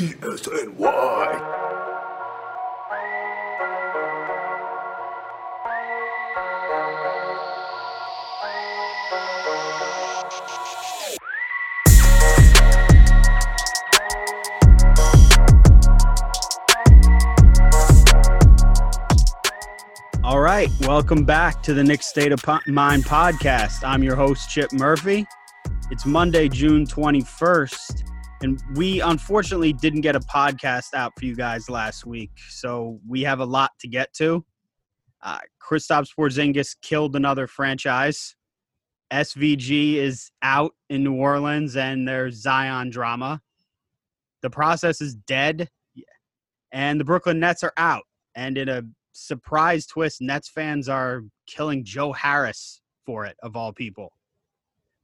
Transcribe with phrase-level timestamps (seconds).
[0.00, 0.80] ESNY.
[20.24, 23.86] All right, welcome back to the Knicks State of Mind podcast.
[23.86, 25.26] I'm your host, Chip Murphy.
[25.90, 28.09] It's Monday, June 21st,
[28.42, 33.22] and we unfortunately didn't get a podcast out for you guys last week, so we
[33.22, 34.44] have a lot to get to.
[35.22, 38.34] Uh, Kristaps Porzingis killed another franchise.
[39.12, 43.42] SVG is out in New Orleans, and there's Zion drama.
[44.42, 45.68] The process is dead,
[46.72, 48.04] and the Brooklyn Nets are out.
[48.34, 48.82] And in a
[49.12, 54.12] surprise twist, Nets fans are killing Joe Harris for it, of all people.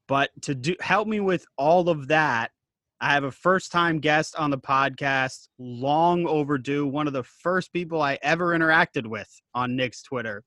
[0.09, 2.53] But to do help me with all of that,
[3.01, 7.73] I have a first time guest on the podcast, long overdue, one of the first
[7.73, 10.43] people I ever interacted with on Knicks Twitter,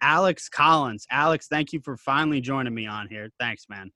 [0.00, 1.06] Alex Collins.
[1.10, 3.28] Alex, thank you for finally joining me on here.
[3.38, 3.90] Thanks, man.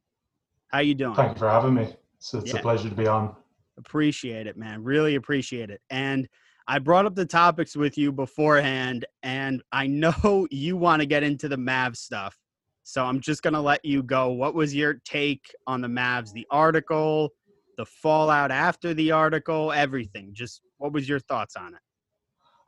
[0.68, 1.14] How you doing?
[1.14, 1.94] Thank you for having me.
[2.18, 2.58] So it's Yeah.
[2.58, 3.34] a pleasure to be on.
[3.78, 4.84] Appreciate it, man.
[4.84, 5.80] Really appreciate it.
[5.88, 6.28] And
[6.66, 10.12] I brought up the topics with you beforehand, and I know
[10.50, 12.36] you want to get into the Mavs stuff.
[12.82, 14.30] So I'm just going to let you go.
[14.30, 17.30] What was your take on the Mavs, the article,
[17.78, 20.30] the fallout after the article, everything?
[20.34, 21.80] Just what was your thoughts on it?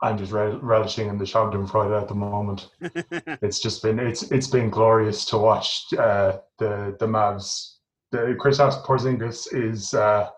[0.03, 2.71] I'm just rel- relishing in the Schadenfreude at the moment.
[3.43, 7.75] It's just been it's it's been glorious to watch uh, the the Mavs.
[8.13, 10.29] The Kristaps Porzingis is uh,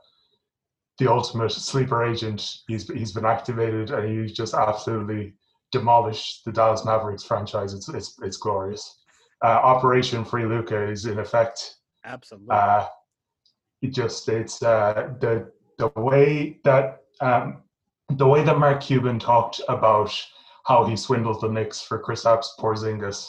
[0.98, 2.58] the ultimate sleeper agent.
[2.66, 5.34] He's he's been activated and he's just absolutely
[5.70, 7.72] demolished the Dallas Mavericks franchise.
[7.74, 9.00] It's it's it's glorious.
[9.44, 11.76] Uh, Operation Free Luka is in effect.
[12.04, 12.48] Absolutely.
[12.50, 12.86] uh,
[13.82, 17.62] it just it's uh, the the way that um,
[18.10, 20.10] the way that Mark Cuban talked about
[20.64, 23.28] how he swindled the Knicks for Kristaps Porzingis.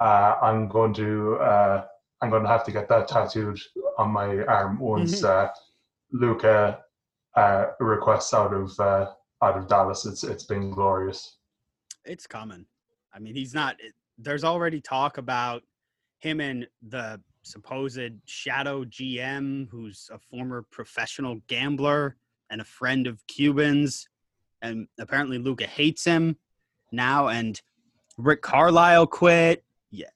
[0.00, 1.84] Uh, I'm going to uh,
[2.20, 3.58] I'm going to have to get that tattooed
[3.98, 5.48] on my arm once uh,
[6.12, 6.80] Luka
[7.36, 10.04] uh, requests out of uh, out of Dallas.
[10.04, 11.36] It's it's been glorious.
[12.04, 12.66] it's coming.
[13.14, 13.76] I mean, he's not.
[14.18, 15.62] There's already talk about
[16.18, 22.16] him and the supposed shadow GM, who's a former professional gambler
[22.50, 24.08] and a friend of Cubans,
[24.62, 26.36] and apparently Luka hates him
[26.92, 27.28] now.
[27.28, 27.60] And
[28.18, 29.64] Rick Carlisle quit.
[29.90, 30.06] Yeah,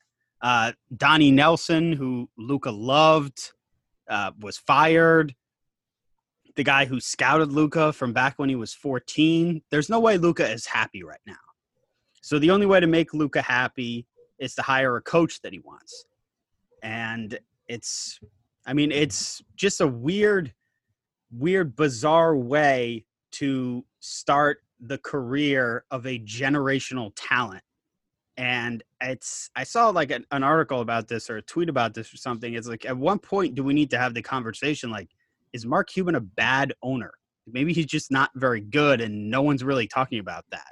[0.42, 3.52] uh, Donnie Nelson, who Luka loved,
[4.08, 5.34] uh, was fired.
[6.56, 9.62] The guy who scouted Luka from back when he was 14.
[9.70, 11.34] There's no way Luka is happy right now.
[12.22, 14.06] So the only way to make Luka happy
[14.38, 16.06] is to hire a coach that he wants.
[16.82, 18.18] And it's
[18.66, 20.52] I mean, it's just a weird,
[21.32, 27.62] weird, bizarre way to start the career of a generational talent.
[28.36, 32.12] And it's I saw like an, an article about this or a tweet about this
[32.12, 32.54] or something.
[32.54, 35.10] It's like at one point do we need to have the conversation like,
[35.52, 37.12] is Mark Cuban a bad owner?
[37.46, 40.68] Maybe he's just not very good and no one's really talking about that.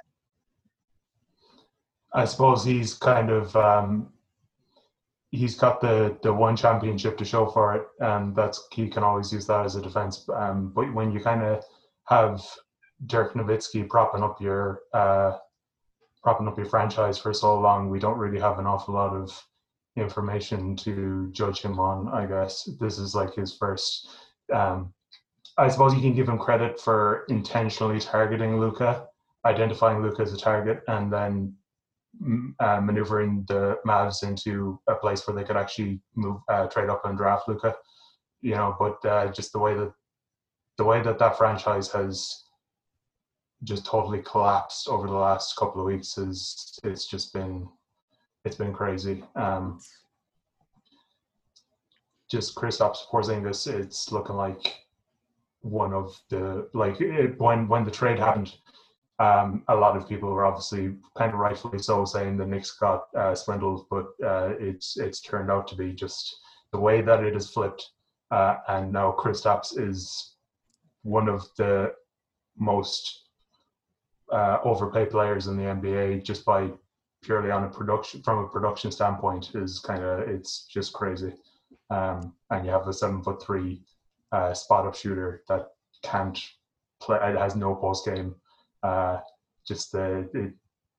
[2.13, 4.09] I suppose he's kind of um,
[5.31, 9.31] he's got the the one championship to show for it, and that's he can always
[9.31, 10.27] use that as a defense.
[10.33, 11.63] Um, but when you kind of
[12.05, 12.43] have
[13.05, 15.37] Dirk Nowitzki propping up your uh,
[16.23, 19.31] propping up your franchise for so long, we don't really have an awful lot of
[19.95, 22.07] information to judge him on.
[22.09, 24.09] I guess this is like his first.
[24.53, 24.93] Um,
[25.57, 29.07] I suppose you can give him credit for intentionally targeting Luka,
[29.45, 31.53] identifying Luka as a target, and then
[32.59, 37.05] uh, maneuvering the Mavs into a place where they could actually move, uh, trade up
[37.05, 37.75] and draft Luka.
[38.41, 39.93] You know, but uh, just the way that
[40.77, 42.43] the way that that franchise has
[43.63, 47.67] just totally collapsed over the last couple of weeks is it's just been
[48.45, 49.23] it's been crazy.
[49.35, 49.79] Um,
[52.31, 54.75] just Kristaps Porzingis, it's looking like
[55.61, 58.53] one of the like it, when when the trade happened
[59.19, 63.07] um, a lot of people were obviously kind of rightfully so saying the Knicks got
[63.15, 66.37] uh, swindled, but uh, it's it's turned out to be just
[66.71, 67.89] the way that it is flipped,
[68.31, 70.35] uh, and now Kristaps is
[71.03, 71.93] one of the
[72.57, 73.25] most
[74.31, 76.69] uh, overpaid players in the NBA just by
[77.21, 81.33] purely on a production from a production standpoint is kind of it's just crazy,
[81.89, 83.81] um, and you have a seven foot three
[84.31, 85.71] uh, spot up shooter that
[86.03, 86.39] can't
[87.01, 88.33] play, it has no post game
[88.83, 89.17] uh,
[89.67, 90.53] just the it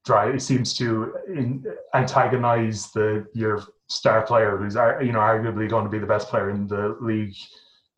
[0.09, 5.91] it seems to in, antagonize the your star player who's you know arguably going to
[5.91, 7.35] be the best player in the league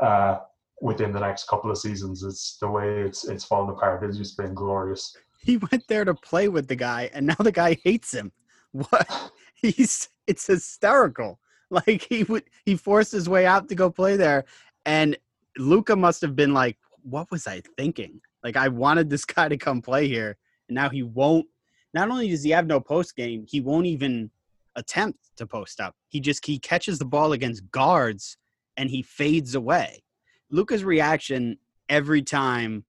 [0.00, 0.38] uh,
[0.80, 2.22] within the next couple of seasons.
[2.22, 4.02] It's the way it's it's fallen apart.
[4.02, 5.16] It's just been glorious.
[5.44, 8.30] He went there to play with the guy, and now the guy hates him.
[8.70, 9.32] What?
[9.54, 11.40] He's it's hysterical.
[11.70, 14.44] Like he would he forced his way out to go play there,
[14.86, 15.16] and
[15.56, 18.20] Luka must have been like, "What was I thinking?
[18.42, 20.36] Like I wanted this guy to come play here,
[20.68, 21.46] and now he won't."
[21.94, 24.30] Not only does he have no post game, he won't even
[24.76, 25.94] attempt to post up.
[26.08, 28.36] He just he catches the ball against guards
[28.76, 30.02] and he fades away.
[30.50, 31.58] Luka's reaction
[31.88, 32.84] every time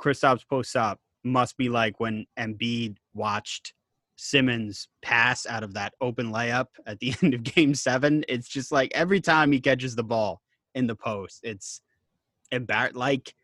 [0.00, 3.74] Kristaps posts up must be like when Embiid watched
[4.16, 8.24] Simmons pass out of that open layup at the end of game seven.
[8.28, 10.40] It's just like every time he catches the ball
[10.74, 11.80] in the post, it's
[12.50, 12.96] embarrassed.
[12.96, 13.34] Like,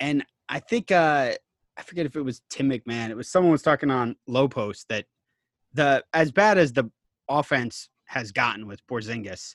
[0.00, 1.32] and I think, uh,
[1.76, 3.10] I forget if it was Tim McMahon.
[3.10, 5.06] It was someone was talking on Lowe Post that
[5.74, 6.90] the as bad as the
[7.28, 9.54] offense has gotten with Porzingis,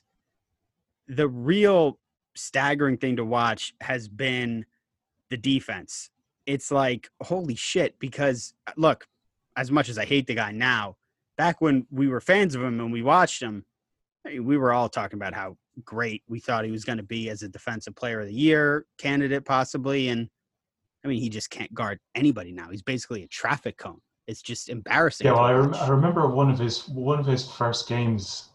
[1.08, 1.98] the real
[2.36, 4.64] staggering thing to watch has been
[5.30, 6.10] the defense.
[6.46, 9.06] It's like, holy shit, because uh, look,
[9.56, 10.96] as much as I hate the guy now,
[11.36, 13.64] back when we were fans of him and we watched him,
[14.24, 17.42] we were all talking about how great we thought he was going to be as
[17.42, 20.08] a defensive player of the year candidate, possibly.
[20.08, 20.28] And
[21.04, 22.70] I mean, he just can't guard anybody now.
[22.70, 24.00] He's basically a traffic cone.
[24.26, 25.26] It's just embarrassing.
[25.26, 28.48] Yeah, well, I, rem- I remember one of his one of his first games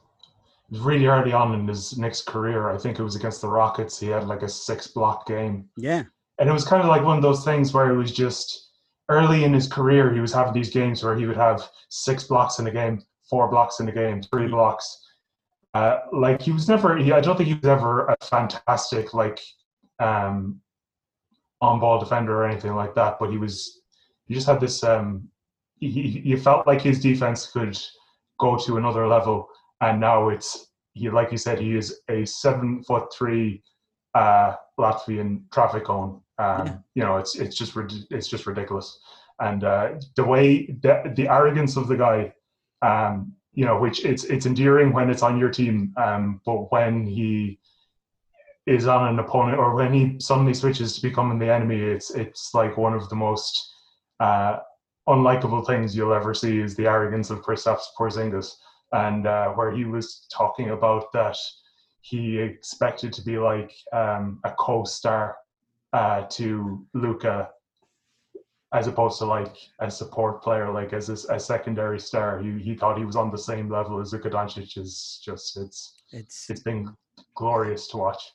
[0.72, 2.70] really early on in his Knicks career.
[2.70, 4.00] I think it was against the Rockets.
[4.00, 5.70] He had like a six block game.
[5.78, 6.04] Yeah.
[6.40, 8.70] And it was kind of like one of those things where it was just
[9.10, 12.60] early in his career, he was having these games where he would have six blocks
[12.60, 14.52] in a game, four blocks in a game, 3 mm-hmm.
[14.52, 15.06] blocks.
[15.74, 19.40] Uh, like he was never, he, I don't think he was ever a fantastic, like,
[20.00, 20.62] um,
[21.62, 23.82] on ball defender or anything like that, but he was,
[24.26, 25.28] he just had this, um,
[25.80, 27.78] he, he felt like his defense could
[28.40, 29.50] go to another level
[29.82, 33.64] and now it's he like you said he is a seven foot three
[34.16, 36.22] uh, Latvian traffic cone.
[36.38, 36.78] Um, yeah.
[36.96, 37.74] You know, it's it's just
[38.10, 39.00] it's just ridiculous,
[39.40, 42.34] and uh, the way the, the arrogance of the guy,
[42.82, 47.06] um, you know, which it's it's endearing when it's on your team, um, but when
[47.06, 47.60] he
[48.70, 52.54] is on an opponent or when he suddenly switches to becoming the enemy, it's it's
[52.54, 53.74] like one of the most
[54.20, 54.60] uh,
[55.08, 58.54] unlikable things you'll ever see is the arrogance of Kristaps Porzingis
[58.92, 61.38] and uh, where he was talking about that
[62.02, 65.38] he expected to be like um, a co-star
[65.94, 67.50] uh, to Luka,
[68.74, 72.40] as opposed to like a support player, like as a, a, secondary star.
[72.40, 74.78] He he thought he was on the same level as Luka Doncic.
[74.78, 76.96] Is just it's it's it's been
[77.36, 78.32] glorious to watch.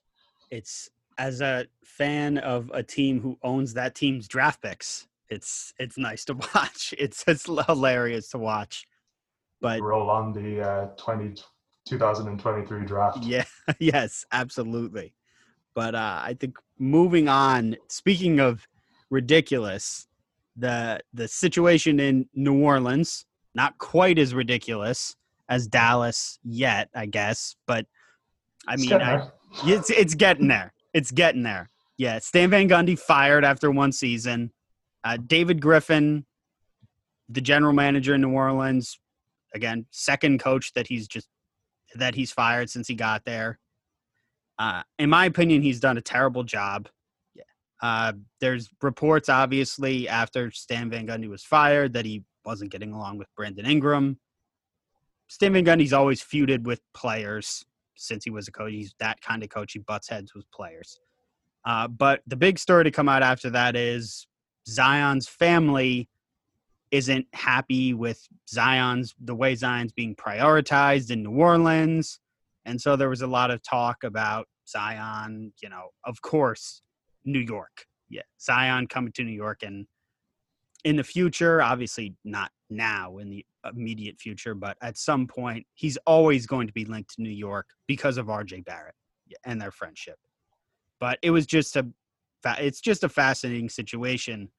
[0.51, 0.89] It's
[1.19, 5.07] as a fan of a team who owns that team's draft picks.
[5.31, 6.95] It's it's nice to watch.
[6.99, 8.87] It's it's hilarious to watch
[9.65, 11.43] but roll on the uh, 20,
[11.89, 13.25] 2023 draft.
[13.25, 13.45] Yeah,
[13.79, 15.15] yes, absolutely.
[15.75, 17.77] But uh, I think moving on.
[17.89, 18.69] Speaking of
[19.11, 20.07] ridiculous,
[20.55, 23.25] the the situation in New Orleans
[23.55, 25.17] not quite as ridiculous
[25.49, 27.57] as Dallas yet, I guess.
[27.67, 27.87] But
[28.69, 29.29] I mean, I,
[29.65, 30.73] it's, it's getting there.
[30.93, 31.71] It's getting there.
[31.97, 34.53] Yeah, Stan Van Gundy fired after one season.
[35.05, 36.27] Uh, David Griffin,
[37.29, 38.99] the general manager in New Orleans,
[39.55, 41.29] again, second coach that he's just
[41.95, 43.59] that he's fired since he got there.
[44.59, 46.89] Uh, in my opinion, he's done a terrible job.
[47.83, 53.19] Uh, there's reports, obviously, after Stan Van Gundy was fired, that he wasn't getting along
[53.19, 54.19] with Brandon Ingram.
[55.29, 57.65] Stan Van Gundy's always feuded with players
[57.97, 58.73] since he was a coach.
[58.73, 59.73] He's that kind of coach.
[59.73, 60.99] He butts heads with players.
[61.65, 64.27] Uh, but the big story to come out after that is
[64.69, 66.09] Zion's family
[66.91, 72.21] isn't happy with Zion's the way Zion's being prioritized in New Orleans.
[72.67, 76.83] And so there was a lot of talk about Zion, you know, of course,
[77.25, 77.87] New York.
[78.09, 79.87] Yeah, Zion coming to New York and
[80.85, 85.97] in the future, obviously not now in the immediate future, but at some point, he's
[86.07, 88.95] always going to be linked to New York because of RJ Barrett
[89.45, 90.19] and their friendship.
[91.01, 91.87] But it was just a
[92.59, 94.51] it's just a fascinating situation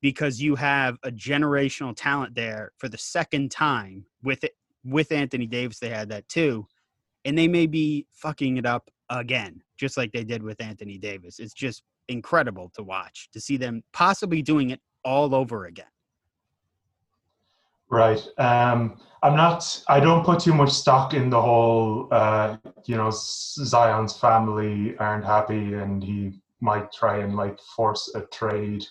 [0.00, 4.52] because you have a generational talent there for the second time with it
[4.84, 6.66] with Anthony Davis they had that too
[7.24, 11.38] and they may be fucking it up again just like they did with Anthony Davis
[11.38, 15.86] it's just incredible to watch to see them possibly doing it all over again
[17.94, 22.96] right um i'm not i don't put too much stock in the whole uh you
[22.96, 28.84] know zion's family aren't happy and he might try and like force a trade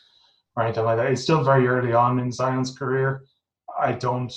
[0.55, 1.11] or anything like that.
[1.11, 3.23] It's still very early on in Zion's career.
[3.77, 4.33] I don't,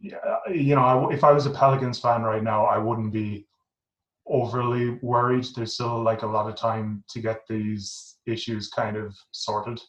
[0.00, 3.46] you know, if I was a Pelicans fan right now, I wouldn't be
[4.26, 5.46] overly worried.
[5.56, 9.80] There's still like a lot of time to get these issues kind of sorted.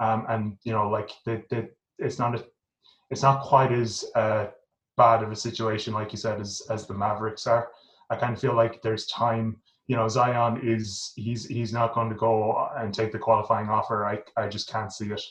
[0.00, 2.44] Um, and you know, like the, the, it's not a,
[3.10, 4.46] it's not quite as uh,
[4.96, 7.68] bad of a situation, like you said, as as the Mavericks are.
[8.10, 9.56] I kind of feel like there's time.
[9.86, 14.06] You know, Zion is he's he's not going to go and take the qualifying offer.
[14.06, 15.22] I I just can't see it.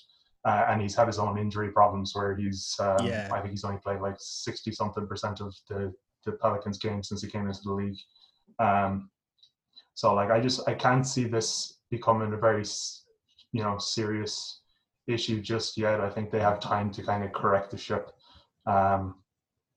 [0.46, 3.28] Uh, and he's had his own injury problems where he's um, yeah.
[3.34, 5.94] I think he's only played like sixty something percent of the
[6.26, 7.98] the Pelicans games since he came into the league.
[8.60, 9.10] Um,
[9.94, 12.64] so like I just I can't see this becoming a very
[13.52, 14.62] you know serious
[15.08, 16.02] issue just yet.
[16.02, 18.12] I think they have time to kind of correct the ship.
[18.66, 19.16] Um,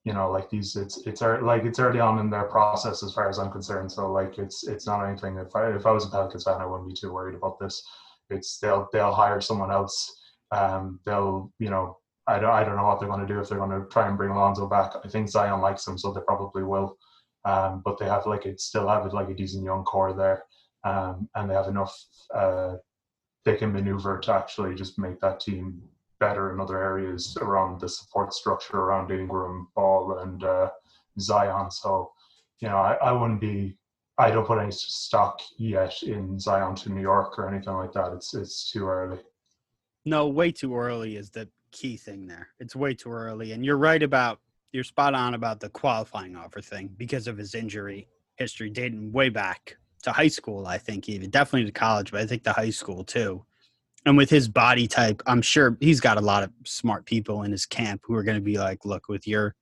[0.03, 3.29] you know, like these, it's it's like it's early on in their process as far
[3.29, 3.91] as I'm concerned.
[3.91, 5.37] So like it's it's not anything.
[5.37, 7.83] If I if I was a Pelicans fan, I wouldn't be too worried about this.
[8.29, 10.19] It's they'll they'll hire someone else.
[10.51, 11.97] Um, they'll you know
[12.27, 14.07] I don't I don't know what they're going to do if they're going to try
[14.07, 14.93] and bring Alonzo back.
[15.03, 16.97] I think Zion likes him, so they probably will.
[17.45, 20.43] Um, but they have like it still have like a decent young core there,
[20.83, 21.95] um, and they have enough.
[22.33, 22.75] Uh,
[23.45, 25.81] they can maneuver to actually just make that team
[26.19, 30.69] better in other areas around the support structure around Ingram, Ball, and uh,
[31.19, 31.71] Zion.
[31.71, 32.11] So,
[32.59, 33.77] you know, I, I wouldn't be.
[34.17, 38.13] I don't put any stock yet in Zion to New York or anything like that.
[38.13, 39.19] It's it's too early.
[40.05, 42.49] No, way too early is the key thing there.
[42.59, 44.39] It's way too early, and you're right about
[44.71, 49.29] you're spot on about the qualifying offer thing because of his injury history dating way
[49.29, 50.67] back to high school.
[50.67, 53.45] I think even definitely to college, but I think to high school too.
[54.05, 57.51] And with his body type, I'm sure he's got a lot of smart people in
[57.51, 59.55] his camp who are going to be like, "Look, with your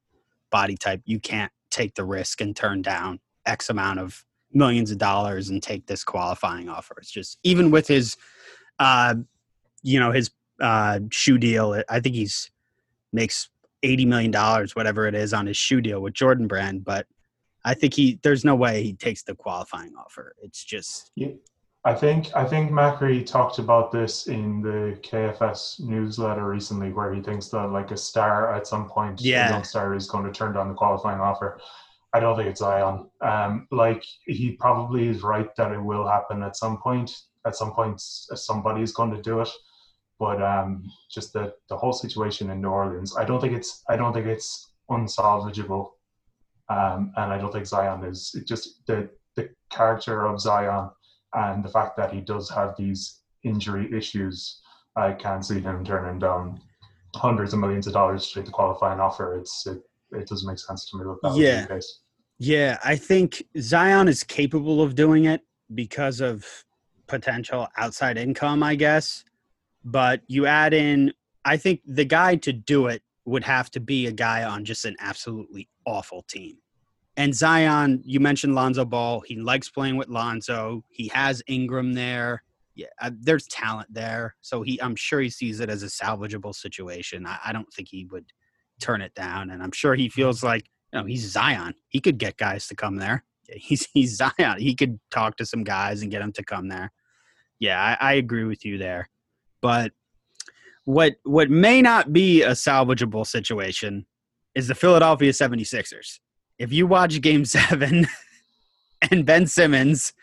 [0.50, 4.98] body type, you can't take the risk and turn down X amount of millions of
[4.98, 8.15] dollars and take this qualifying offer." It's just even with his,
[8.79, 9.15] uh,
[9.84, 10.31] you know, his
[10.62, 11.81] uh, shoe deal.
[11.89, 12.50] I think he's
[13.12, 13.50] makes
[13.84, 16.86] eighty million dollars, whatever it is, on his shoe deal with Jordan Brand.
[16.86, 17.08] But
[17.66, 20.36] I think he there's no way he takes the qualifying offer.
[20.42, 21.12] It's just.
[21.16, 21.30] Yeah.
[21.86, 27.22] I think I think Macri talked about this in the KFS newsletter recently, where he
[27.22, 29.48] thinks that like a star at some point, yeah.
[29.48, 31.60] a young star is going to turn down the qualifying offer.
[32.13, 33.10] I don't think it's Zion.
[33.22, 37.12] Um, like he probably is right that it will happen at some point.
[37.46, 39.50] At some point, somebody's going to do it
[40.20, 43.96] but um, just the the whole situation in New Orleans, I don't think it's I
[43.96, 45.92] don't think it's unsalvageable,
[46.69, 50.89] um, and I don't think Zion is just the the character of Zion
[51.33, 54.61] and the fact that he does have these injury issues.
[54.95, 56.61] I can't see him turning down
[57.15, 59.38] hundreds of millions of dollars to the qualifying offer.
[59.38, 61.79] It's it, it doesn't make sense to me that that yeah.
[62.41, 65.41] Yeah, I think Zion is capable of doing it
[65.75, 66.45] because of
[67.07, 69.25] potential outside income, I guess
[69.83, 71.13] but you add in
[71.45, 74.86] I think the guy to do it would have to be a guy on just
[74.86, 76.57] an absolutely awful team.
[77.17, 79.19] And Zion, you mentioned Lonzo Ball.
[79.21, 80.83] He likes playing with Lonzo.
[80.89, 82.43] He has Ingram there.
[82.75, 84.36] Yeah, uh, there's talent there.
[84.39, 87.25] So he, I'm sure he sees it as a salvageable situation.
[87.27, 88.25] I, I don't think he would
[88.79, 89.50] turn it down.
[89.50, 91.74] And I'm sure he feels like, you know, he's Zion.
[91.89, 93.25] He could get guys to come there.
[93.50, 94.59] He's he's Zion.
[94.59, 96.91] He could talk to some guys and get them to come there.
[97.59, 99.09] Yeah, I, I agree with you there.
[99.62, 99.91] But
[100.89, 104.08] what what may not be a salvageable situation
[104.55, 106.19] is the Philadelphia 76ers.
[106.58, 108.08] If you watch game 7
[109.12, 110.13] and Ben Simmons,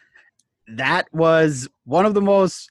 [0.67, 2.69] that was one of the most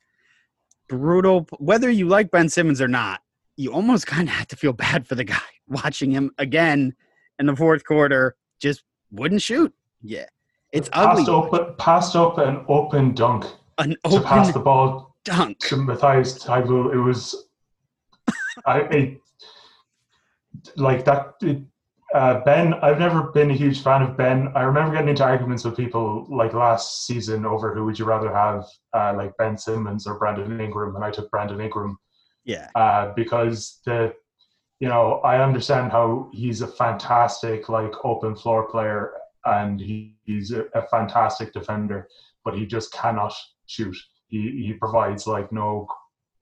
[0.89, 3.21] brutal whether you like Ben Simmons or not,
[3.55, 6.93] you almost kind of have to feel bad for the guy watching him again
[7.39, 9.73] in the fourth quarter just wouldn't shoot.
[10.01, 10.25] Yeah.
[10.73, 11.59] It's passed ugly.
[11.61, 13.45] Up, passed up an open dunk
[13.77, 15.59] an open to pass the ball dunk.
[15.59, 17.44] To Matisse Thybulle, it was
[18.65, 19.21] I it,
[20.77, 21.35] like that.
[21.41, 21.61] It,
[22.13, 24.49] uh, ben, I've never been a huge fan of Ben.
[24.55, 28.33] I remember getting into arguments with people like last season over who would you rather
[28.33, 31.97] have, uh, like Ben Simmons or Brandon Ingram, and I took Brandon Ingram.
[32.45, 32.69] Yeah.
[32.75, 34.13] Uh, because the,
[34.79, 40.51] you know, I understand how he's a fantastic like open floor player and he, he's
[40.51, 42.07] a, a fantastic defender,
[42.45, 43.33] but he just cannot
[43.65, 43.97] shoot
[44.27, 45.87] he he provides like no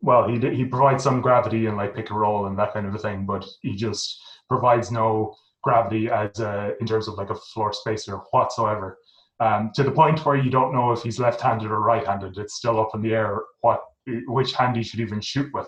[0.04, 2.94] well he he provides some gravity and like pick and roll and that kind of
[2.94, 7.36] a thing but he just provides no gravity as a, in terms of like a
[7.36, 9.00] floor spacer whatsoever.
[9.40, 12.38] Um, to the point where you don't know if he's left-handed or right-handed.
[12.38, 13.82] It's still up in the air what
[14.28, 15.68] which hand he should even shoot with.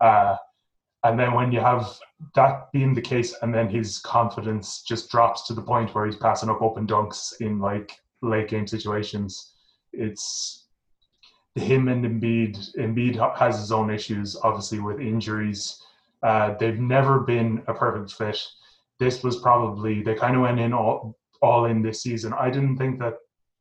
[0.00, 0.36] Uh,
[1.04, 1.98] and then when you have
[2.34, 6.16] that being the case and then his confidence just drops to the point where he's
[6.16, 9.54] passing up open dunks in like late game situations
[9.92, 10.59] it's
[11.54, 15.82] him and Embiid, Embiid has his own issues, obviously with injuries.
[16.22, 18.42] Uh, they've never been a perfect fit.
[18.98, 22.34] This was probably they kind of went in all all in this season.
[22.34, 23.14] I didn't think that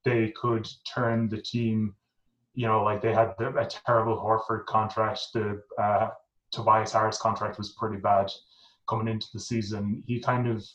[0.03, 1.95] they could turn the team.
[2.53, 5.21] You know, like they had a terrible Horford contract.
[5.33, 6.09] The uh,
[6.51, 8.29] Tobias Harris contract was pretty bad
[8.89, 10.03] coming into the season.
[10.05, 10.65] He kind of,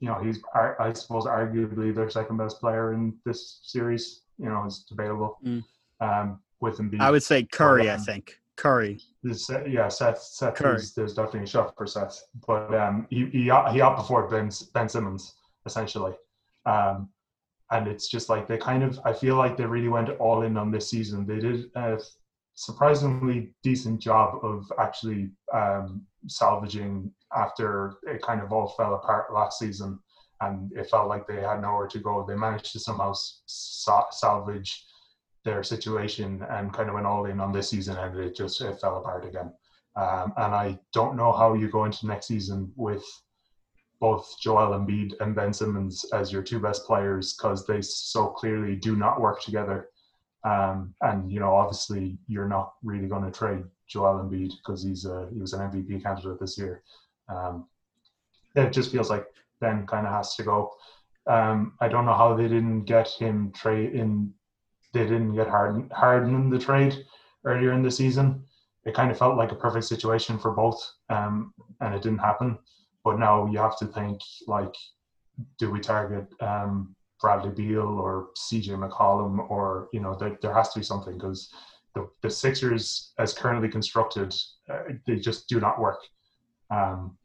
[0.00, 4.20] you know, he's I suppose arguably their second best player in this series.
[4.38, 5.38] You know, it's debatable.
[5.44, 5.64] Mm.
[6.00, 7.90] Um, with being, I would say Curry.
[7.90, 9.00] I think Curry.
[9.22, 10.20] Yeah, Seth.
[10.20, 10.76] Seth Curry.
[10.76, 14.88] Is, there's definitely a shot for Seth, but um, he he he outperformed Ben Ben
[14.88, 15.34] Simmons
[15.66, 16.14] essentially.
[16.64, 17.10] Um,
[17.70, 20.56] and it's just like they kind of, I feel like they really went all in
[20.56, 21.26] on this season.
[21.26, 21.98] They did a
[22.54, 29.58] surprisingly decent job of actually um, salvaging after it kind of all fell apart last
[29.58, 29.98] season
[30.42, 32.24] and it felt like they had nowhere to go.
[32.26, 33.14] They managed to somehow
[33.46, 34.84] salvage
[35.46, 38.78] their situation and kind of went all in on this season and it just it
[38.80, 39.50] fell apart again.
[39.96, 43.04] Um, and I don't know how you go into next season with
[43.98, 48.76] both Joel Embiid and Ben Simmons as your two best players because they so clearly
[48.76, 49.88] do not work together.
[50.44, 55.06] Um, and you know, obviously, you're not really going to trade Joel Embiid because he's
[55.06, 56.82] a he was an MVP candidate this year.
[57.28, 57.66] Um,
[58.54, 59.26] it just feels like
[59.60, 60.72] Ben kind of has to go.
[61.26, 64.32] Um, I don't know how they didn't get him trade in.
[64.96, 67.04] They didn't get Harden Harden in the trade
[67.44, 68.42] earlier in the season.
[68.86, 72.58] It kind of felt like a perfect situation for both, um, and it didn't happen.
[73.04, 74.74] But now you have to think like,
[75.58, 80.72] do we target um, Bradley Beal or CJ McCollum or you know there, there has
[80.72, 81.52] to be something because
[81.94, 84.34] the, the Sixers as currently constructed
[84.70, 86.00] uh, they just do not work.
[86.70, 87.18] Um,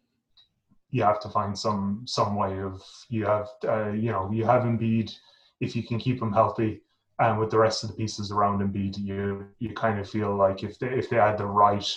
[0.89, 4.63] you have to find some some way of you have uh, you know you have
[4.63, 5.15] Embiid
[5.61, 6.81] if you can keep him healthy
[7.21, 10.63] and with the rest of the pieces around Embiid you you kind of feel like
[10.63, 11.87] if they if they had the right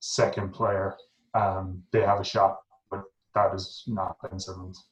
[0.00, 0.96] second player
[1.34, 2.58] um, they have a shot
[2.90, 3.02] But
[3.34, 4.84] that is not Ben Simmons.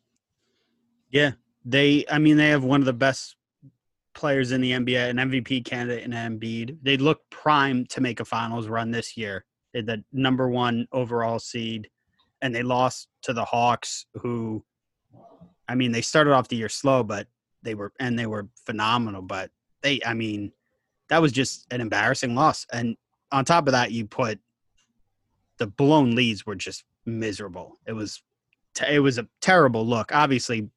[1.10, 1.32] Yeah,
[1.64, 2.04] they.
[2.10, 3.36] I mean, they have one of the best
[4.14, 6.78] players in the NBA, an MVP candidate in Embiid.
[6.82, 9.44] They look prime to make a finals run this year.
[9.72, 11.88] They're the number one overall seed,
[12.42, 14.64] and they lost to the Hawks, who,
[15.68, 17.26] I mean, they started off the year slow, but
[17.62, 19.22] they were and they were phenomenal.
[19.22, 19.50] But
[19.83, 20.53] they, I mean,
[21.09, 22.66] that was just an embarrassing loss.
[22.73, 22.97] And
[23.31, 24.38] on top of that, you put
[25.59, 27.79] the blown leads were just miserable.
[27.87, 28.23] It was
[28.88, 30.12] it was a terrible look.
[30.14, 30.71] Obviously,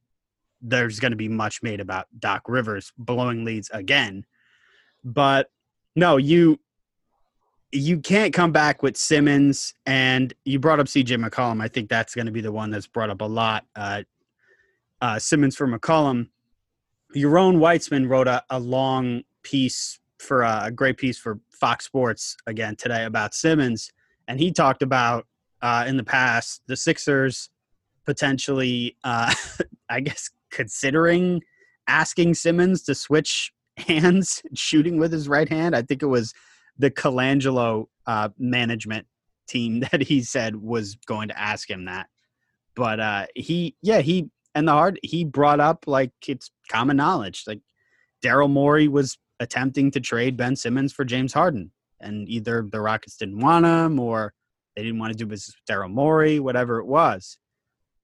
[0.61, 4.25] there's going to be much made about Doc Rivers blowing leads again,
[5.03, 5.49] but
[5.95, 6.59] no, you
[7.71, 11.61] you can't come back with Simmons and you brought up CJ McCollum.
[11.61, 13.65] I think that's going to be the one that's brought up a lot.
[13.75, 14.03] Uh,
[15.01, 16.29] uh, Simmons for McCollum.
[17.15, 22.35] Yaron Weitzman wrote a, a long piece for a, a great piece for Fox Sports
[22.45, 23.91] again today about Simmons,
[24.27, 25.25] and he talked about
[25.61, 27.49] uh, in the past the Sixers
[28.05, 29.33] potentially, uh,
[29.89, 31.41] I guess, considering
[31.87, 35.75] asking Simmons to switch hands, shooting with his right hand.
[35.75, 36.33] I think it was
[36.77, 39.07] the Colangelo uh, management
[39.47, 42.07] team that he said was going to ask him that.
[42.75, 47.43] But uh, he, yeah, he and the hard he brought up like it's common knowledge.
[47.45, 47.59] Like
[48.23, 53.17] Daryl Morey was attempting to trade Ben Simmons for James Harden, and either the Rockets
[53.17, 54.33] didn't want him or
[54.75, 57.37] they didn't want to do business with Daryl Morey, whatever it was.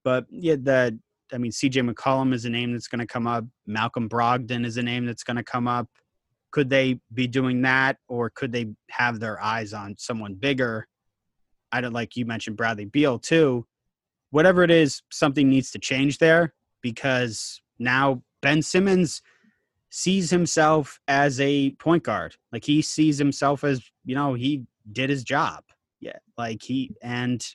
[0.04, 1.00] But yeah, the
[1.34, 3.46] I mean, CJ McCollum is a name that's going to come up.
[3.66, 5.88] Malcolm Brogdon is a name that's going to come up.
[6.52, 10.86] Could they be doing that, or could they have their eyes on someone bigger?
[11.72, 13.66] I don't like you mentioned Bradley Beal too.
[14.32, 19.22] Whatever it is, something needs to change there because now Ben Simmons
[19.90, 22.36] sees himself as a point guard.
[22.52, 25.64] Like he sees himself as, you know, he did his job.
[26.00, 26.18] Yeah.
[26.38, 27.46] Like he, and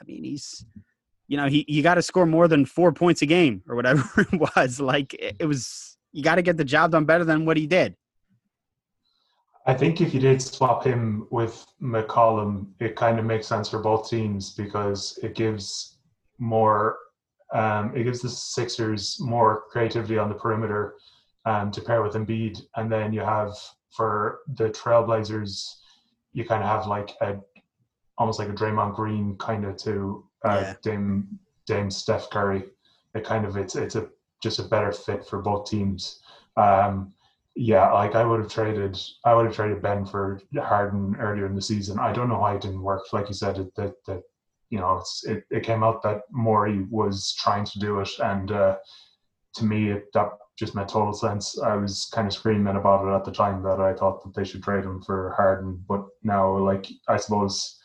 [0.00, 0.66] I mean, he's,
[1.28, 4.04] you know, he you got to score more than four points a game or whatever
[4.32, 4.80] it was.
[4.80, 7.96] Like it was, you got to get the job done better than what he did.
[9.66, 13.78] I think if you did swap him with McCollum, it kind of makes sense for
[13.78, 15.93] both teams because it gives
[16.38, 16.98] more,
[17.52, 20.94] um, it gives the Sixers more creativity on the perimeter
[21.44, 23.52] um, to pair with Embiid, and then you have
[23.90, 25.76] for the Trailblazers,
[26.32, 27.36] you kind of have like a
[28.18, 30.74] almost like a Draymond Green kind of to uh, yeah.
[30.82, 32.64] Dame Dame Steph Curry.
[33.14, 34.08] It kind of it's it's a
[34.42, 36.20] just a better fit for both teams.
[36.56, 37.12] Um,
[37.56, 41.54] yeah, like I would have traded I would have traded Ben for Harden earlier in
[41.54, 41.98] the season.
[41.98, 43.12] I don't know why it didn't work.
[43.12, 44.22] Like you said, it, that that
[44.74, 48.76] you know it, it came out that Morey was trying to do it, and uh,
[49.54, 51.58] to me it, that just made total sense.
[51.60, 54.44] I was kind of screaming about it at the time that I thought that they
[54.44, 57.80] should trade him for Harden, but now like I suppose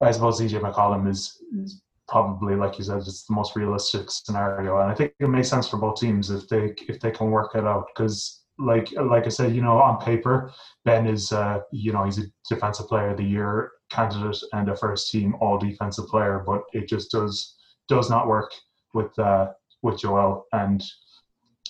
[0.00, 4.78] I suppose CJ McCollum is, is probably, like you said, it's the most realistic scenario,
[4.78, 7.54] and I think it makes sense for both teams if they if they can work
[7.54, 7.86] it out.
[7.88, 10.52] Because, like like I said, you know, on paper,
[10.84, 14.76] Ben is uh, you know he's a defensive player of the year candidate and a
[14.76, 17.56] first team all defensive player, but it just does
[17.88, 18.52] does not work
[18.94, 20.82] with uh, with Joel and.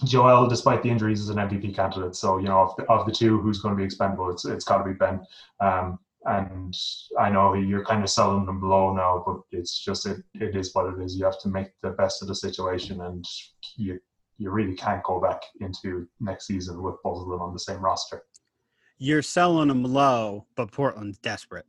[0.04, 2.14] Joel, despite the injuries, is an MVP candidate.
[2.14, 4.30] So you know, of the, of the two, who's going to be expendable?
[4.30, 5.20] It's it's got to be Ben.
[5.58, 6.72] Um, and
[7.18, 10.72] I know you're kind of selling them low now, but it's just it, it is
[10.72, 11.16] what it is.
[11.16, 13.24] You have to make the best of the situation, and
[13.76, 13.98] you
[14.38, 17.80] you really can't go back into next season with both of them on the same
[17.80, 18.22] roster.
[18.98, 21.66] You're selling them low, but Portland's desperate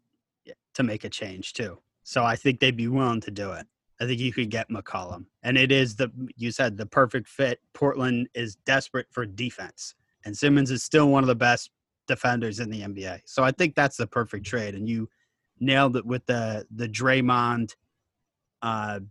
[0.75, 1.79] to make a change too.
[2.03, 3.67] So I think they'd be willing to do it.
[4.01, 7.59] I think you could get McCollum, and it is the you said the perfect fit.
[7.73, 11.69] Portland is desperate for defense, and Simmons is still one of the best
[12.07, 13.19] defenders in the NBA.
[13.25, 15.09] So I think that's the perfect trade, and you
[15.59, 17.75] nailed it with the the Draymond,
[18.61, 19.01] uh,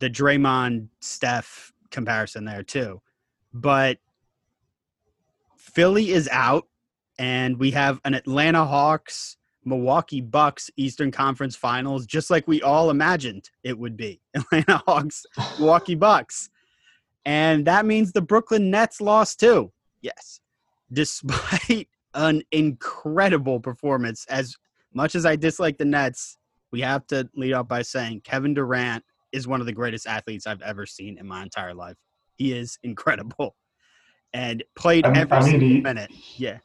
[0.00, 3.00] the Draymond Steph comparison there too.
[3.54, 3.98] But
[5.56, 6.66] Philly is out,
[7.18, 9.36] and we have an Atlanta Hawks.
[9.66, 14.20] Milwaukee Bucks Eastern Conference Finals, just like we all imagined it would be.
[14.34, 15.24] Atlanta Hawks,
[15.58, 16.50] Milwaukee Bucks.
[17.24, 19.72] And that means the Brooklyn Nets lost too.
[20.02, 20.40] Yes.
[20.92, 24.26] Despite an incredible performance.
[24.28, 24.54] As
[24.92, 26.36] much as I dislike the Nets,
[26.70, 29.02] we have to lead off by saying Kevin Durant
[29.34, 31.96] is one of the greatest athletes I've ever seen in my entire life.
[32.36, 33.56] He is incredible
[34.32, 36.10] and played I, every I mean, single he, minute.
[36.36, 36.58] Yeah,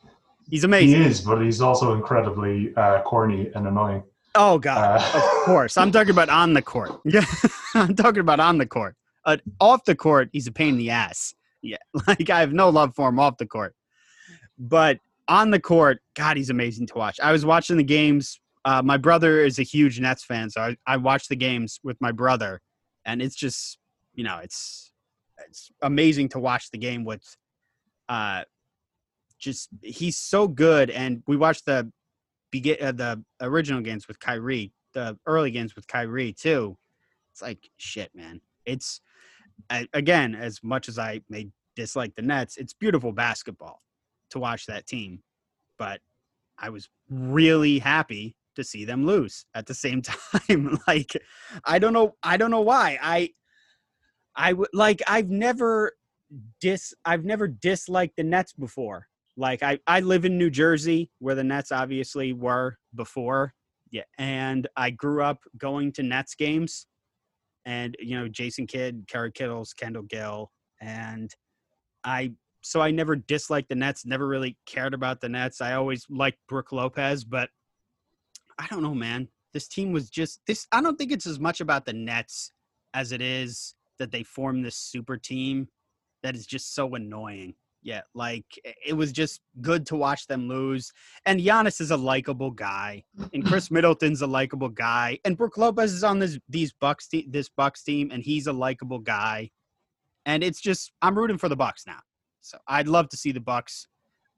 [0.50, 1.02] he's amazing.
[1.02, 4.04] He is, but he's also incredibly uh, corny and annoying.
[4.36, 5.76] Oh God, uh, of course.
[5.76, 7.02] I'm talking about on the court.
[7.06, 7.26] Yeah,
[7.74, 8.96] I'm talking about on the court.
[9.26, 11.34] Uh, off the court, he's a pain in the ass.
[11.62, 11.78] Yeah,
[12.08, 13.76] like I have no love for him off the court.
[14.58, 17.20] But on the court, God, he's amazing to watch.
[17.22, 18.40] I was watching the games.
[18.70, 22.00] Uh, my brother is a huge Nets fan, so I, I watch the games with
[22.00, 22.62] my brother,
[23.04, 23.80] and it's just
[24.14, 24.92] you know it's
[25.48, 27.24] it's amazing to watch the game with.
[28.08, 28.44] Uh,
[29.40, 31.92] just he's so good, and we watched the
[32.52, 36.78] begin uh, the original games with Kyrie, the early games with Kyrie too.
[37.32, 38.40] It's like shit, man.
[38.68, 39.02] It's
[39.94, 43.82] again as much as I may dislike the Nets, it's beautiful basketball
[44.30, 45.24] to watch that team,
[45.80, 46.02] but
[46.60, 50.02] I was really happy to see them lose at the same
[50.50, 50.78] time.
[50.88, 51.12] like
[51.66, 53.00] I don't know I don't know why.
[53.02, 53.30] I
[54.36, 55.94] I would like I've never
[56.62, 59.08] dis I've never disliked the Nets before.
[59.38, 63.54] Like I I live in New Jersey where the Nets obviously were before.
[63.92, 66.86] Yeah, and I grew up going to Nets games
[67.66, 71.34] and you know Jason Kidd, Kerry Kittles, Kendall Gill and
[72.04, 75.62] I so I never disliked the Nets, never really cared about the Nets.
[75.62, 77.50] I always liked Brook Lopez, but
[78.60, 79.30] I don't know, man.
[79.54, 80.68] This team was just this.
[80.72, 82.52] I don't think it's as much about the Nets
[82.94, 85.70] as it is that they formed this super team
[86.22, 87.56] that is just so annoying.
[87.82, 88.46] Yeah, like
[88.86, 90.92] it was just good to watch them lose.
[91.26, 95.94] And Giannis is a likable guy, and Khris Middleton's a likable guy, and Brook Lopez
[95.94, 99.50] is on this these Bucks te- this Bucks team, and he's a likable guy.
[100.26, 102.00] And it's just I'm rooting for the Bucks now.
[102.42, 103.88] So I'd love to see the Bucks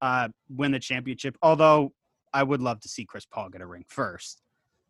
[0.02, 1.36] uh, win the championship.
[1.42, 1.94] Although
[2.34, 4.41] I would love to see Chris Paul get a ring first.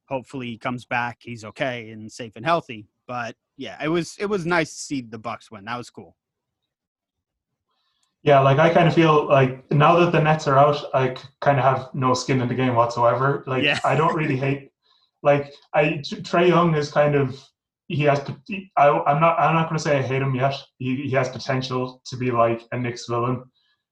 [0.07, 2.87] Hopefully he comes back, he's okay and safe and healthy.
[3.07, 5.65] But yeah, it was it was nice to see the Bucks win.
[5.65, 6.15] That was cool.
[8.23, 11.57] Yeah, like I kind of feel like now that the Nets are out, I kind
[11.57, 13.43] of have no skin in the game whatsoever.
[13.47, 13.79] Like yeah.
[13.83, 14.71] I don't really hate.
[15.23, 17.41] Like I Trae Young is kind of
[17.91, 18.21] he has.
[18.77, 19.39] I, I'm not.
[19.39, 20.55] I'm not going to say I hate him yet.
[20.77, 23.43] He, he has potential to be like a Knicks villain,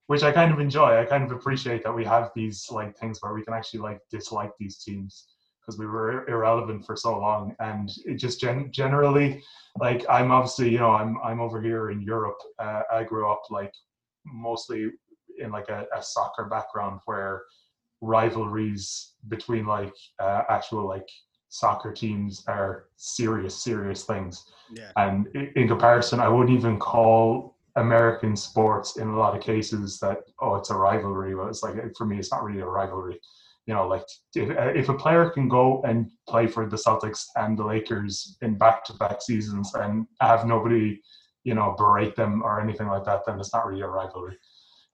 [0.10, 1.00] which I kind of enjoy.
[1.00, 4.00] I kind of appreciate that we have these like things where we can actually like
[4.10, 5.28] dislike these teams
[5.62, 7.56] because we were irrelevant for so long.
[7.60, 9.44] And it just gen- generally,
[9.78, 12.40] like I'm obviously, you know, I'm I'm over here in Europe.
[12.58, 13.72] Uh, I grew up like
[14.26, 14.90] mostly
[15.38, 17.44] in like a, a soccer background where
[18.02, 21.08] rivalries between like uh, actual like
[21.50, 24.44] soccer teams are serious, serious things.
[24.74, 24.92] Yeah.
[24.96, 30.20] And in comparison, I wouldn't even call American sports in a lot of cases that
[30.42, 31.36] oh, it's a rivalry.
[31.36, 33.20] But it's like for me, it's not really a rivalry.
[33.66, 34.04] You know, like
[34.36, 38.58] if, if a player can go and play for the Celtics and the Lakers in
[38.58, 41.00] back-to-back seasons and have nobody,
[41.44, 44.38] you know, berate them or anything like that, then it's not really a rivalry.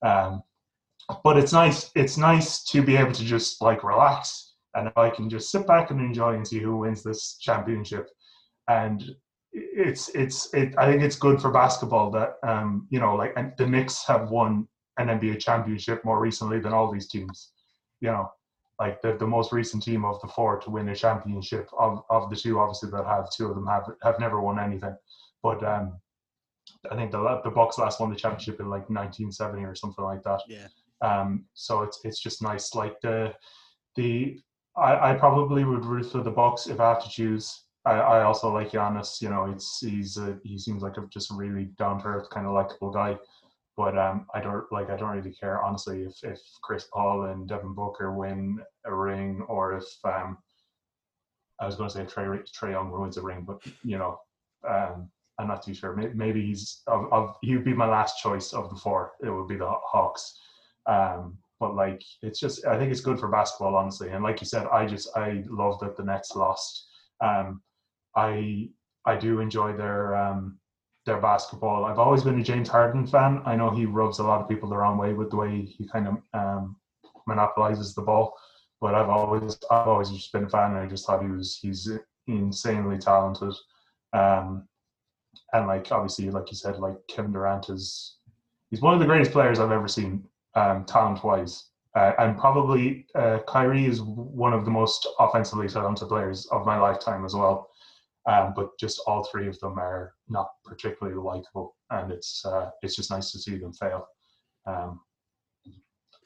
[0.02, 0.43] Um,
[1.24, 1.89] but it's nice.
[1.95, 5.89] It's nice to be able to just like relax and I can just sit back
[5.89, 8.10] and enjoy and see who wins this championship.
[8.67, 9.04] And
[9.56, 10.74] it's it's it.
[10.78, 14.30] I think it's good for basketball that um you know like and the Knicks have
[14.30, 17.52] won an NBA championship more recently than all these teams.
[18.02, 18.32] You know,
[18.80, 22.30] like the, the most recent team of the four to win a championship of, of
[22.30, 24.96] the two obviously that have two of them have have never won anything
[25.41, 25.98] but um
[26.91, 30.24] i think the the bucks last won the championship in like 1970 or something like
[30.24, 30.68] that Yeah.
[31.02, 33.34] um so it's it's just nice like the
[33.96, 34.39] the
[34.76, 38.24] i i probably would root for the bucks if i have to choose i i
[38.24, 39.21] also like Giannis.
[39.21, 42.45] you know it's he's a, he seems like a just really down to earth kind
[42.45, 43.17] of likable guy
[43.78, 44.89] but um, I don't like.
[44.89, 49.43] I don't really care honestly if, if Chris Paul and Devin Booker win a ring,
[49.50, 50.38] or if um,
[51.60, 54.19] I was going to say Trey Trae Young wins a ring, but you know,
[54.67, 55.93] um, I'm not too sure.
[55.93, 59.12] Maybe, he's of, of he would be my last choice of the four.
[59.21, 60.39] It would be the Hawks.
[60.86, 64.10] Um, but like, it's just I think it's good for basketball, honestly.
[64.10, 66.88] And like you said, I just I love that the Nets lost.
[67.21, 67.62] Um,
[68.15, 68.69] I
[69.06, 70.58] I do enjoy their um,
[71.06, 71.86] their basketball.
[71.86, 73.41] I've always been a James Harden fan.
[73.45, 75.88] I know he rubs a lot of people the wrong way with the way he
[75.88, 76.75] kind of um,
[77.28, 78.36] monopolizes the ball,
[78.82, 80.75] but I've always I've always just been a fan.
[80.75, 81.89] I just thought he was he's
[82.28, 83.54] insanely talented,
[84.13, 84.67] um,
[85.54, 88.17] and like obviously, like you said, like Kevin Durant is
[88.71, 91.69] he's one of the greatest players I've ever seen, um, talent wise.
[91.95, 96.78] Uh, and probably uh, Kyrie is one of the most offensively talented players of my
[96.78, 97.69] lifetime as well.
[98.28, 102.96] Um, but just all three of them are not particularly likable, and it's uh, it's
[102.96, 104.08] just nice to see them fail.
[104.66, 105.00] Um,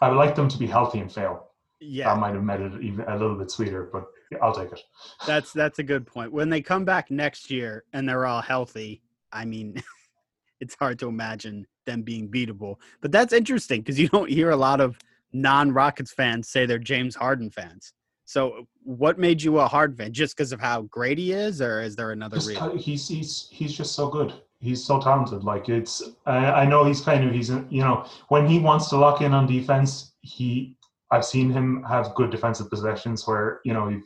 [0.02, 1.50] I would like them to be healthy and fail.
[1.82, 4.06] Yeah, that might have made it even a little bit sweeter, but
[4.42, 4.82] I'll take it.
[5.28, 6.32] That's that's a good point.
[6.32, 9.82] When they come back next year and they're all healthy, I mean,
[10.62, 12.76] it's hard to imagine them being beatable.
[13.02, 14.98] But that's interesting because you don't hear a lot of
[15.34, 17.94] non-Rockets fans say they're James Harden fans.
[18.30, 20.14] So, what made you a Harden fan?
[20.14, 22.78] Just because of how great he is, or is there another just, reason?
[22.78, 24.36] He's he's he's just so good.
[24.60, 25.44] He's so talented.
[25.44, 28.98] Like it's, I, I know he's kind of he's you know when he wants to
[28.98, 30.78] lock in on defense, he
[31.10, 34.00] I've seen him have good defensive possessions where you know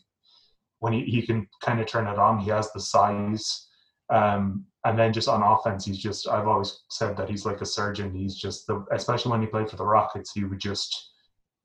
[0.80, 2.40] when he, he can kind of turn it on.
[2.40, 3.68] He has the size.
[4.10, 7.66] Um, and then just on offense, he's just I've always said that he's like a
[7.66, 8.16] surgeon.
[8.16, 11.12] He's just the especially when he played for the Rockets, he would just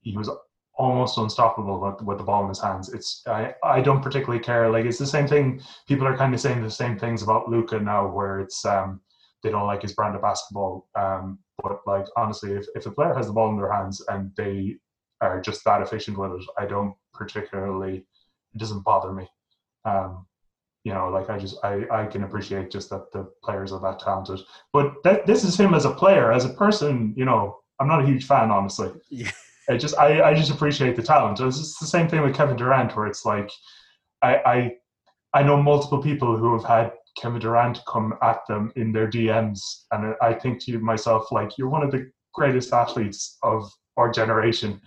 [0.01, 0.29] he was
[0.79, 2.89] almost unstoppable with, the ball in his hands.
[2.93, 4.71] It's I, I don't particularly care.
[4.71, 5.61] Like it's the same thing.
[5.87, 9.01] People are kind of saying the same things about Luka now, where it's um
[9.43, 10.89] they don't like his brand of basketball.
[10.95, 14.31] Um, but like honestly, if if a player has the ball in their hands and
[14.37, 14.77] they
[15.21, 18.07] are just that efficient with it, I don't particularly.
[18.55, 19.29] It doesn't bother me.
[19.85, 20.27] Um,
[20.85, 23.99] you know, like I just I I can appreciate just that the players are that
[23.99, 24.41] talented.
[24.73, 27.15] But that this is him as a player, as a person.
[27.17, 28.93] You know, I'm not a huge fan, honestly.
[29.11, 29.33] Yeah.
[29.69, 31.41] I just I, I just appreciate the talent.
[31.41, 33.51] It's the same thing with Kevin Durant, where it's like
[34.23, 34.73] I I
[35.35, 39.61] I know multiple people who have had Kevin Durant come at them in their DMs,
[39.93, 44.81] and I think to myself like you're one of the greatest athletes of our generation,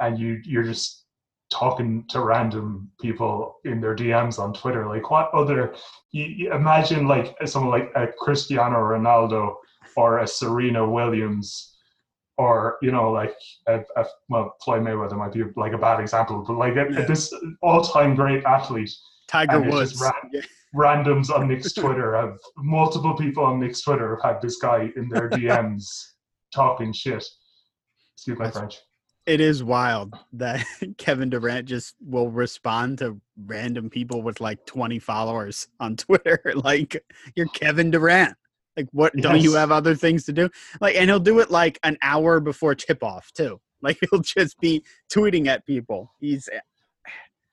[0.00, 1.04] and you you're just
[1.50, 4.86] talking to random people in their DMs on Twitter.
[4.86, 5.74] Like what other
[6.12, 9.56] you, you imagine like someone like a Cristiano Ronaldo
[9.96, 11.76] or a Serena Williams
[12.44, 13.34] or you know like
[13.66, 17.04] a, a, well Floyd Mayweather might be like a bad example, but like a, Yeah.
[17.06, 18.92] this all-time great athlete.
[19.28, 19.92] Tiger and Woods.
[19.92, 20.40] just ra-
[20.74, 25.08] Randoms on Knicks Twitter have multiple people on Knicks Twitter have had this guy in
[25.08, 25.84] their DMs
[26.54, 27.24] talking shit.
[28.14, 28.78] Excuse my That's- French.
[29.26, 30.64] it is wild that
[30.98, 36.40] Kevin Durant just will respond to random people with like 20 followers on Twitter.
[36.54, 37.04] Like,
[37.36, 38.34] you're Kevin Durant.
[38.76, 39.14] Like, what?
[39.16, 40.48] Don't you have other things to do?
[40.80, 43.60] Like, and he'll do it like an hour before tip off, too.
[43.82, 46.12] Like, he'll just be tweeting at people.
[46.20, 46.60] He's, eh,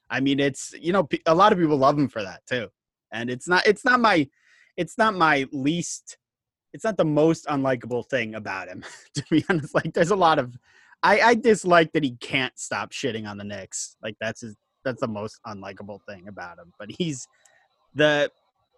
[0.10, 2.68] I mean, it's, you know, a lot of people love him for that, too.
[3.14, 4.28] And it's not, it's not my,
[4.76, 6.18] it's not my least,
[6.74, 9.74] it's not the most unlikable thing about him, to be honest.
[9.74, 10.58] Like, there's a lot of,
[11.04, 13.96] I, I dislike that he can't stop shitting on the Knicks.
[14.02, 16.74] Like that's his that's the most unlikable thing about him.
[16.80, 17.28] But he's
[17.94, 18.32] the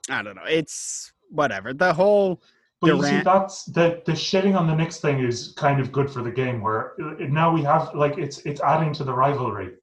[0.09, 0.45] I don't know.
[0.47, 1.73] It's whatever.
[1.73, 2.41] The whole
[2.81, 6.09] But you see, that's the the shitting on the Knicks thing is kind of good
[6.09, 6.61] for the game.
[6.61, 9.73] Where uh, now we have like it's it's adding to the rivalry,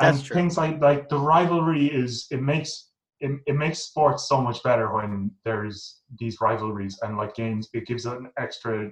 [0.00, 0.36] and That's true.
[0.36, 2.90] things like like the rivalry is it makes
[3.20, 7.68] it, it makes sports so much better when there's these rivalries and like games.
[7.72, 8.90] It gives an extra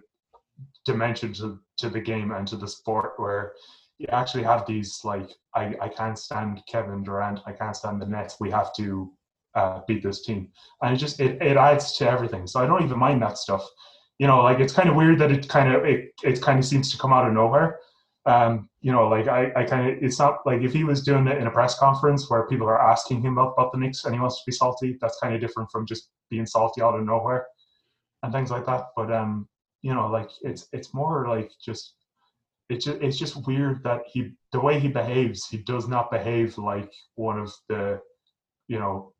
[0.85, 3.53] dimension to to the game and to the sport where
[3.99, 7.41] you actually have these like I I can't stand Kevin Durant.
[7.47, 8.37] I can't stand the Nets.
[8.39, 9.13] We have to
[9.55, 10.49] uh, beat this team.
[10.83, 12.47] And it just it, it adds to everything.
[12.47, 13.67] So i don't even mind that stuff.
[14.19, 16.65] You know like it's kind of weird that it kind of it, it kind of
[16.65, 17.79] seems to come out of nowhere.
[18.27, 21.27] Um you know like i i kind of it's not like if he was doing
[21.27, 24.15] it in a press conference where people are asking him about, about the Knicks and
[24.15, 27.05] he wants to be salty that's kind of different from just being salty out of
[27.05, 27.47] nowhere
[28.23, 28.87] and things like that.
[28.95, 29.49] But um
[29.83, 31.95] you know like it's it's more like just
[32.71, 36.57] it's just, it's just weird that he the way he behaves, he does not behave
[36.57, 38.01] like one of the,
[38.69, 39.13] you know,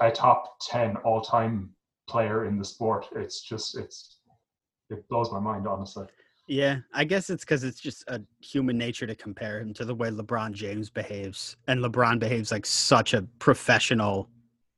[0.00, 1.70] a top ten all time
[2.08, 3.06] player in the sport.
[3.14, 4.18] It's just it's
[4.90, 6.06] it blows my mind honestly.
[6.48, 9.94] Yeah, I guess it's because it's just a human nature to compare him to the
[9.94, 14.30] way LeBron James behaves, and LeBron behaves like such a professional,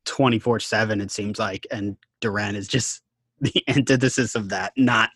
[0.05, 0.99] twenty four seven.
[0.99, 3.03] It seems like, and Durant is just
[3.39, 4.73] the antithesis of that.
[4.75, 5.11] Not,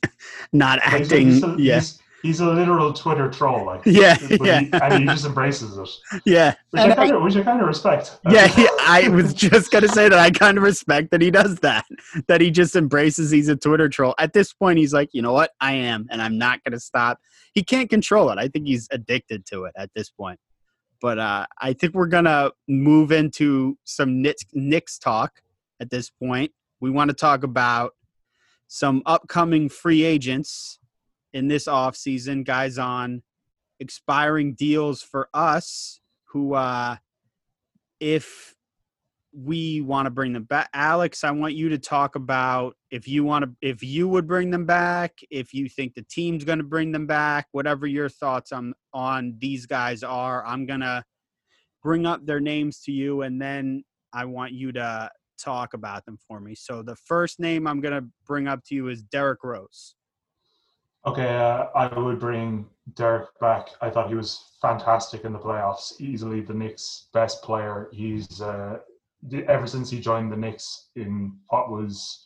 [0.54, 1.28] not acting.
[1.28, 5.06] He's a, yeah, he's, he's a literal Twitter troll, like yeah, yeah, he, and he
[5.06, 6.56] just embraces it, yeah.
[6.72, 8.20] which I, kind of, which I kind of respect.
[8.30, 8.48] yeah,
[8.82, 11.86] I was just gonna say that I kind of respect that he does that.
[12.28, 14.16] That he just embraces he's a Twitter troll.
[14.18, 17.20] At this point, he's like, you know what, I am, and I'm not gonna stop.
[17.54, 18.40] He can't control it.
[18.40, 20.40] I think he's addicted to it at this point.
[21.02, 25.42] But uh, I think we're gonna move into some Knicks, Knicks talk
[25.80, 26.52] at this point.
[26.82, 27.92] We want to talk about
[28.68, 30.80] some upcoming free agents
[31.36, 33.22] in this offseason, guys on
[33.80, 36.96] expiring deals for us who uh
[38.00, 38.56] if
[39.34, 43.26] we want to bring them back alex i want you to talk about if you
[43.26, 46.64] want to if you would bring them back if you think the team's going to
[46.64, 51.04] bring them back whatever your thoughts on on these guys are i'm going to
[51.84, 56.18] bring up their names to you and then i want you to talk about them
[56.30, 56.56] for me.
[56.56, 59.96] So the first name i'm going to bring up to you is derrick rose
[61.06, 62.66] Okay, uh, I would bring
[62.96, 63.70] Derrick back.
[63.82, 66.00] I thought he was fantastic in the playoffs.
[66.00, 67.90] Easily the Knicks' best player.
[67.92, 68.80] He's uh,
[69.48, 72.26] ever since he joined the Knicks in what was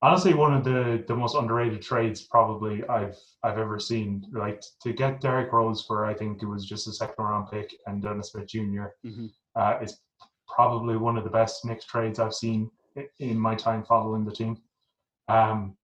[0.00, 4.24] honestly one of the, the most underrated trades probably I've I've ever seen.
[4.32, 7.74] Like to get Derrick Rose for I think it was just a second round pick
[7.86, 8.86] and Dennis Smith Jr.
[9.04, 9.30] Mhm.
[9.54, 10.00] Uh, is
[10.48, 12.70] probably one of the best Knicks trades I've seen
[13.18, 14.56] in my time following the team.
[15.28, 15.76] Um,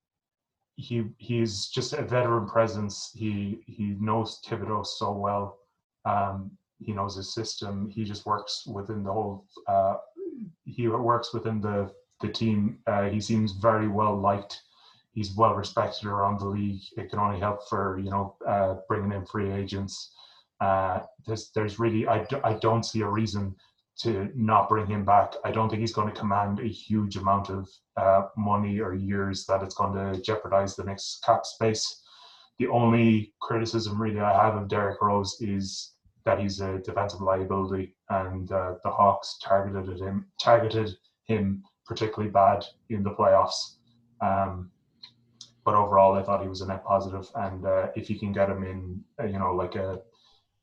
[0.80, 3.12] he he's just a veteran presence.
[3.14, 5.60] He he knows Thibodeau so well.
[6.06, 7.90] Um, he knows his system.
[7.90, 9.46] He just works within the whole.
[9.68, 9.98] Uh,
[10.64, 12.80] he works within the the team.
[12.88, 14.62] Uh, he seems very well liked.
[15.12, 16.82] He's well respected around the league.
[16.96, 20.14] It can only help for you know uh, bringing in free agents.
[20.62, 23.54] Uh, there's there's really I, d- I don't see a reason
[24.02, 25.34] to not bring him back.
[25.44, 29.46] I don't think he's going to command a huge amount of uh, money or years
[29.46, 32.02] that it's going to jeopardize the next cap space.
[32.60, 35.94] The only criticism really I have of Derrick Rose is
[36.26, 40.92] that he's a defensive liability, and uh, the Hawks targeted him targeted
[41.26, 43.78] him particularly bad in the playoffs.
[44.22, 44.72] Um,
[45.66, 48.50] but overall, I thought he was a net positive, and uh, if you can get
[48.50, 50.00] him in, uh, you know, like a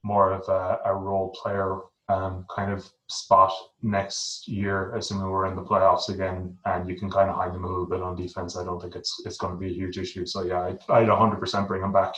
[0.02, 5.56] more of a, a role player um, kind of spot next year, assuming we're in
[5.56, 8.56] the playoffs again, and you can kind of hide them a little bit on defense.
[8.56, 10.24] I don't think it's it's going to be a huge issue.
[10.24, 12.14] So yeah, I'd, I'd 100% bring him back,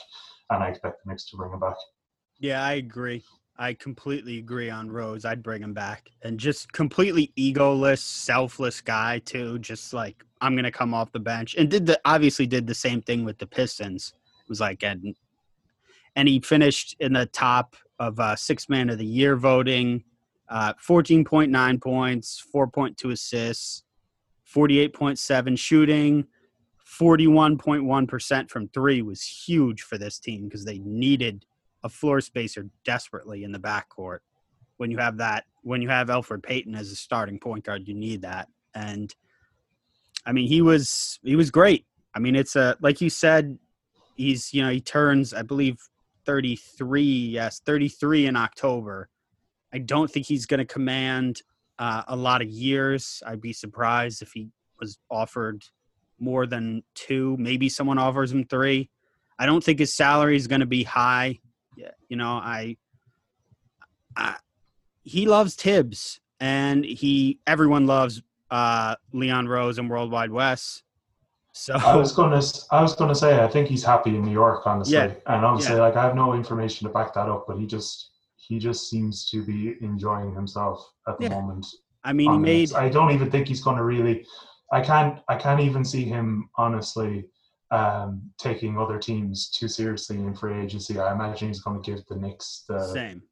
[0.50, 1.76] and I expect the Knicks to bring him back.
[2.38, 3.24] Yeah, I agree.
[3.58, 5.24] I completely agree on Rose.
[5.24, 6.08] I'd bring him back.
[6.22, 9.58] And just completely egoless, selfless guy too.
[9.58, 11.56] Just like I'm gonna come off the bench.
[11.56, 14.12] And did the obviously did the same thing with the Pistons.
[14.42, 15.16] It was like and
[16.14, 20.04] and he finished in the top of uh, six man of the year voting,
[20.48, 23.82] uh, 14.9 points, 4.2 assists,
[24.54, 26.26] 48.7 shooting,
[26.88, 31.44] 41.1% from three was huge for this team because they needed
[31.84, 34.20] a floor spacer desperately in the backcourt.
[34.78, 37.94] When you have that, when you have Elfrid Payton as a starting point guard, you
[37.94, 38.48] need that.
[38.74, 39.14] And
[40.24, 41.84] I mean, he was he was great.
[42.14, 43.58] I mean, it's a like you said,
[44.16, 45.78] he's you know he turns I believe
[46.28, 47.02] 33.
[47.02, 49.08] Yes, 33 in October.
[49.72, 51.40] I don't think he's going to command
[51.78, 53.22] uh, a lot of years.
[53.26, 55.64] I'd be surprised if he was offered
[56.20, 57.34] more than two.
[57.38, 58.90] Maybe someone offers him three.
[59.38, 61.38] I don't think his salary is going to be high.
[62.10, 62.76] You know, I,
[64.14, 64.36] I,
[65.02, 70.82] he loves Thibs, and he everyone loves uh, Leon Rose and Worldwide Wes.
[71.60, 72.40] So I was gonna,
[72.70, 74.94] I was gonna say, I think he's happy in New York, honestly.
[74.94, 75.12] Yeah.
[75.26, 75.82] And obviously, Yeah.
[75.82, 79.28] like I have no information to back that up, but he just, he just seems
[79.30, 81.30] to be enjoying himself at the Yeah.
[81.30, 81.66] moment.
[82.04, 84.24] I mean, he made I don't even think he's gonna really.
[84.72, 87.24] I can't, I can't even see him honestly
[87.72, 91.00] um, taking other teams too seriously in free agency.
[91.00, 93.22] I imagine he's going to give the Knicks the same.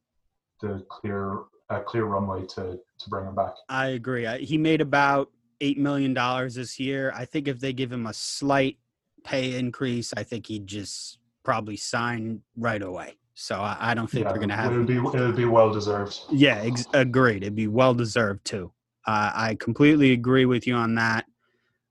[0.61, 3.55] the clear, a clear runway to to bring him back.
[3.68, 4.27] I agree.
[4.27, 5.31] I, he made about
[5.61, 7.13] eight million dollars this year.
[7.15, 8.79] I think if they give him a slight
[9.25, 13.19] pay increase, I think he'd just probably sign right away.
[13.35, 15.37] So I, I don't think Yeah, they're going to have it would be, it would
[15.37, 16.19] be well deserved.
[16.31, 17.43] Yeah, ex- agreed.
[17.43, 18.73] It'd be well deserved too.
[19.07, 21.27] Uh, I completely agree with you on that.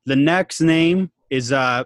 [0.05, 1.83] The next name is uh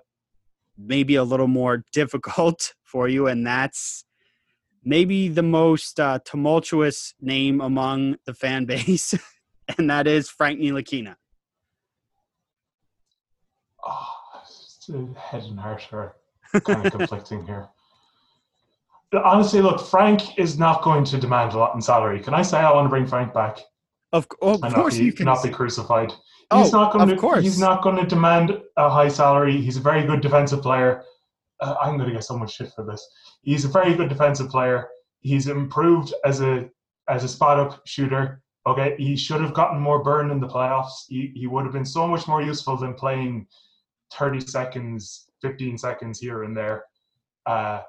[0.78, 4.06] maybe a little more difficult for you, and that's
[4.84, 9.14] maybe the most uh, tumultuous name among the fan base,
[9.78, 11.16] and that is Frank Ntilikina.
[13.86, 14.06] Oh,
[15.16, 16.16] head and heart are
[16.62, 17.68] kind of conflicting here.
[19.14, 22.20] Honestly, look, Frank is not going to demand a lot in salary.
[22.20, 23.60] Can I say I want to bring Frank back?
[24.12, 26.12] Of, of course, be, you can not be crucified.
[26.52, 27.22] Oh, He's not going of to.
[27.22, 27.44] course.
[27.44, 29.62] He's not going to demand a high salary.
[29.62, 31.04] He's a very good defensive player.
[31.60, 33.08] Uh, I'm going to get so much shit for this.
[33.42, 34.88] He's a very good defensive player.
[35.22, 36.70] He's improved as a
[37.08, 38.42] as a spot up shooter.
[38.66, 41.06] Okay, he should have gotten more burn in the playoffs.
[41.08, 43.48] He he would have been so much more useful than playing
[44.14, 46.86] 30 seconds, 15 seconds here and there.
[47.46, 47.82] Uh,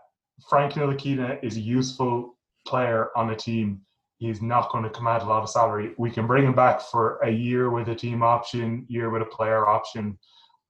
[0.48, 3.80] Frank Ntilikina is a useful player on a team.
[4.18, 5.94] He's not going to command a lot of salary.
[5.98, 9.26] We can bring him back for a year with a team option, year with a
[9.26, 10.18] player option.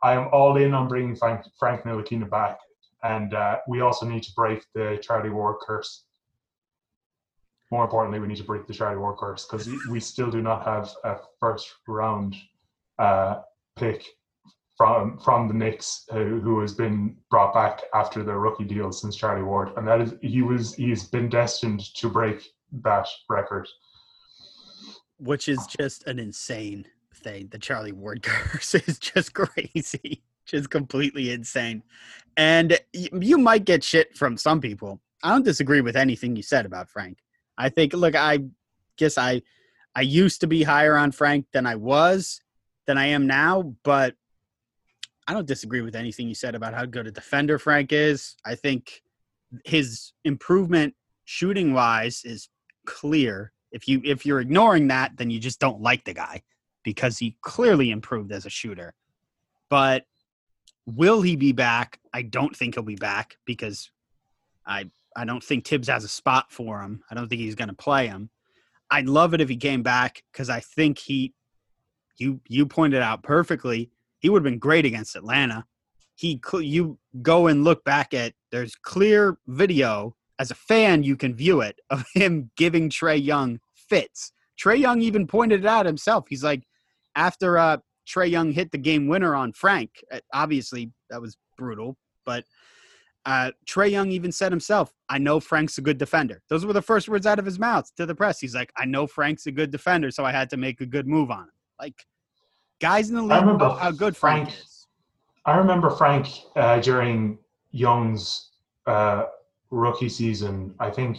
[0.03, 2.59] I am all in on bringing Frank, Frank Ntilikina back,
[3.03, 6.05] and uh, we also need to break the Charlie Ward curse.
[7.71, 10.65] More importantly, we need to break the Charlie Ward curse because we still do not
[10.65, 12.37] have a first round
[12.99, 13.41] uh,
[13.77, 14.05] pick
[14.81, 19.15] from from the Knicks, who, who has been brought back after the rookie deal since
[19.15, 22.49] Charlie Ward, and that is he was he's been destined to break
[22.85, 23.69] that record.
[25.19, 27.49] which is just an insane thing.
[27.49, 31.83] The Charlie Ward curse is just crazy, just completely insane.
[32.39, 34.99] And you might get shit from some people.
[35.23, 37.19] I don't disagree with anything you said about Frank.
[37.59, 38.45] I think, look, I
[38.97, 39.43] guess I,
[39.95, 42.41] I used to be higher on Frank than I was,
[42.87, 44.15] than I am now, but
[45.27, 48.37] I don't disagree with anything you said about how good a defender Frank is.
[48.45, 49.03] I think
[49.65, 50.95] his improvement
[51.25, 52.49] shooting wise is
[52.87, 53.53] clear.
[53.73, 56.43] If you if you're ignoring that, then you just don't like the guy
[56.83, 58.95] because he clearly improved as a shooter.
[59.69, 60.05] But
[60.87, 62.01] will he be back?
[62.13, 63.91] I don't think he'll be back because
[64.67, 67.03] I I don't think Thibs has a spot for him.
[67.11, 68.31] I don't think he's going to play him.
[68.91, 71.35] I'd love it if he came back because I think he
[72.17, 73.91] you you pointed out perfectly.
[74.21, 75.67] He would have been great against Atlanta.
[76.15, 81.35] He you go and look back at there's clear video as a fan you can
[81.35, 84.33] view it of him giving Trae Young fits.
[84.63, 86.27] Trae Young even pointed it out himself.
[86.29, 86.65] He's like
[87.17, 89.91] after uh Trae Young hit the game winner on Frank.
[90.13, 92.45] uh, Obviously that was brutal, but
[93.27, 96.43] uh, Trae Young even said himself, I know Frank's a good defender.
[96.49, 98.41] Those were the first words out of his mouth to the press.
[98.41, 101.07] He's like, I know Frank's a good defender, so I had to make a good
[101.07, 101.51] move on him.
[101.79, 102.07] Like,
[102.81, 104.87] guys in the league I remember know how good Frank, Frank- is.
[105.47, 106.27] I remember Frank
[106.57, 107.39] uh, during
[107.71, 108.51] Young's
[108.87, 109.25] uh,
[109.71, 110.75] rookie season.
[110.81, 111.19] I think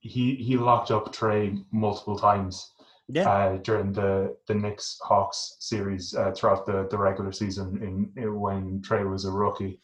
[0.00, 2.72] he he locked up Trae multiple times
[3.08, 3.28] Yeah.
[3.28, 8.40] uh, during the the Knicks Hawks series uh, throughout the, the regular season in, in
[8.40, 9.80] when Trae was a rookie.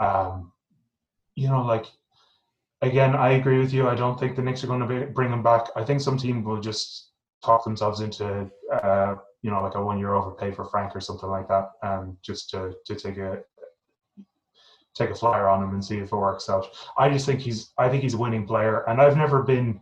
[0.00, 0.52] Um,
[1.36, 1.86] you know, like
[2.82, 3.88] again, I agree with you.
[3.88, 5.68] I don't think the Knicks are going to be, bring him back.
[5.76, 7.10] I think some team will just
[7.44, 11.28] talk themselves into uh, you know like a one year overpay for Frank or something
[11.28, 13.42] like that, um, just to to take a
[14.94, 16.66] take a flyer on him and see if it works out.
[16.96, 19.80] I just think he's I think he's a winning player, and I've never been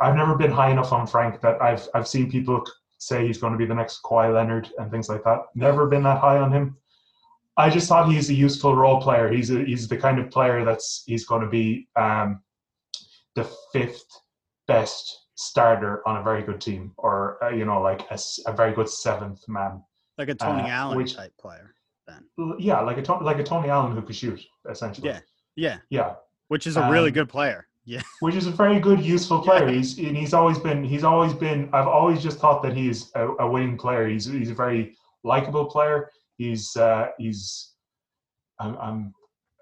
[0.00, 2.64] I've never been high enough on Frank that I've I've seen people
[2.98, 5.42] say he's going to be the next Kawhi Leonard and things like that.
[5.54, 6.76] Never been that high on him.
[7.56, 9.32] I just thought he's a useful role player.
[9.32, 12.42] He's a, he's the kind of player that's he's going to be um,
[13.36, 14.04] the fifth
[14.66, 18.88] best starter on a very good team, or uh, you know like a very good
[18.88, 19.82] seventh man.
[20.18, 21.74] Like a Tony uh, Allen which- type player.
[22.06, 22.56] Then.
[22.58, 25.08] Yeah, like a like a Tony Allen who could shoot essentially.
[25.08, 25.20] Yeah.
[25.56, 25.76] Yeah.
[25.90, 26.14] yeah.
[26.48, 27.66] Which is a really Um, good player.
[27.84, 28.00] Yeah.
[28.20, 29.66] which is a very good, useful player.
[29.68, 29.76] Yeah.
[29.76, 31.68] He's and he's always been he's always been.
[31.74, 34.08] I've always just thought that he's a, a winning player.
[34.08, 36.10] He's he's a very likable player.
[36.38, 37.74] He's uh, he's
[38.58, 39.12] I'm I'm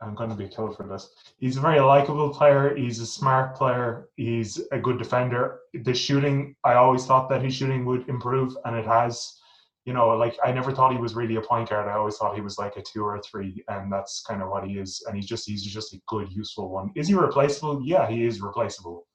[0.02, 1.10] I'm going to be killed for this.
[1.38, 2.74] He's a very likable player.
[2.76, 4.08] He's a smart player.
[4.16, 5.60] He's a good defender.
[5.72, 9.40] The shooting, I always thought that his shooting would improve, and it has.
[9.84, 11.88] You know, like I never thought he was really a point guard.
[11.88, 14.48] I always thought he was like a two or a three, and that's kind of
[14.48, 15.00] what he is.
[15.06, 16.90] And he's just he's just a good, useful one.
[16.96, 17.80] Is he replaceable?
[17.84, 19.06] Yeah, he is replaceable.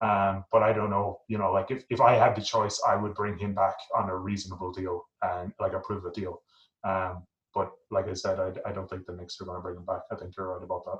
[0.00, 1.20] Um, but I don't know.
[1.28, 4.10] You know, like if, if I had the choice, I would bring him back on
[4.10, 6.42] a reasonable deal and like a prove it deal.
[6.84, 7.22] Um,
[7.56, 9.86] but like I said, I, I don't think the Knicks are going to bring him
[9.86, 10.02] back.
[10.12, 10.98] I think you're right about that.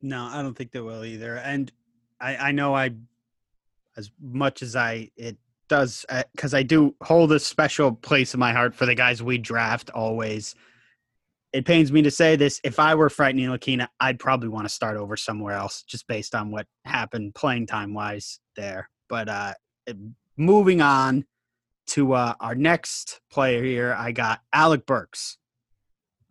[0.00, 1.36] No, I don't think they will either.
[1.38, 1.70] And
[2.20, 2.92] I, I know I,
[3.96, 5.36] as much as I, it
[5.68, 9.36] does, because I do hold a special place in my heart for the guys we
[9.36, 10.54] draft always.
[11.52, 12.60] It pains me to say this.
[12.62, 16.36] If I were Frank Ntilikina, I'd probably want to start over somewhere else, just based
[16.36, 18.90] on what happened playing time wise there.
[19.08, 19.54] But uh,
[20.36, 21.24] moving on
[21.88, 25.38] to uh, our next player here, I got Alec Burks.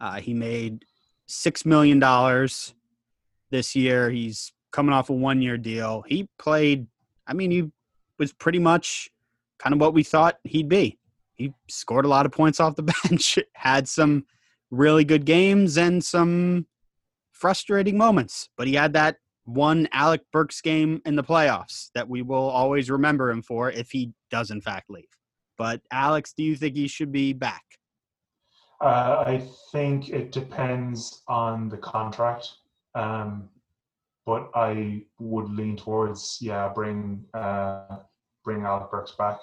[0.04, 0.84] Uh, he made
[1.28, 2.76] six million dollars
[3.51, 4.10] this year.
[4.10, 6.04] He's coming off a one year deal.
[6.06, 6.88] He played,
[7.26, 7.72] I mean, he
[8.20, 9.10] was pretty much
[9.60, 10.99] kind of what we thought he'd be.
[11.36, 14.26] He scored a lot of points off the bench, had some
[14.72, 16.68] really good games and some
[17.32, 22.22] frustrating moments, but he had that one Alec Burks game in the playoffs that we
[22.22, 25.06] will always remember him for if he does in fact leave.
[25.58, 27.64] But Alex, do you think he should be back?
[28.84, 32.49] Uh, I think it depends on the contract,
[32.95, 33.47] um,
[34.25, 37.99] but I would lean towards yeah, bring uh,
[38.43, 39.39] bring Alec Burks back.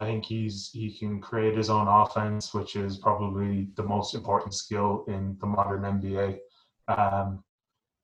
[0.00, 4.54] I think he's he can create his own offense, which is probably the most important
[4.54, 6.38] skill in the modern NBA.
[6.88, 7.44] Um,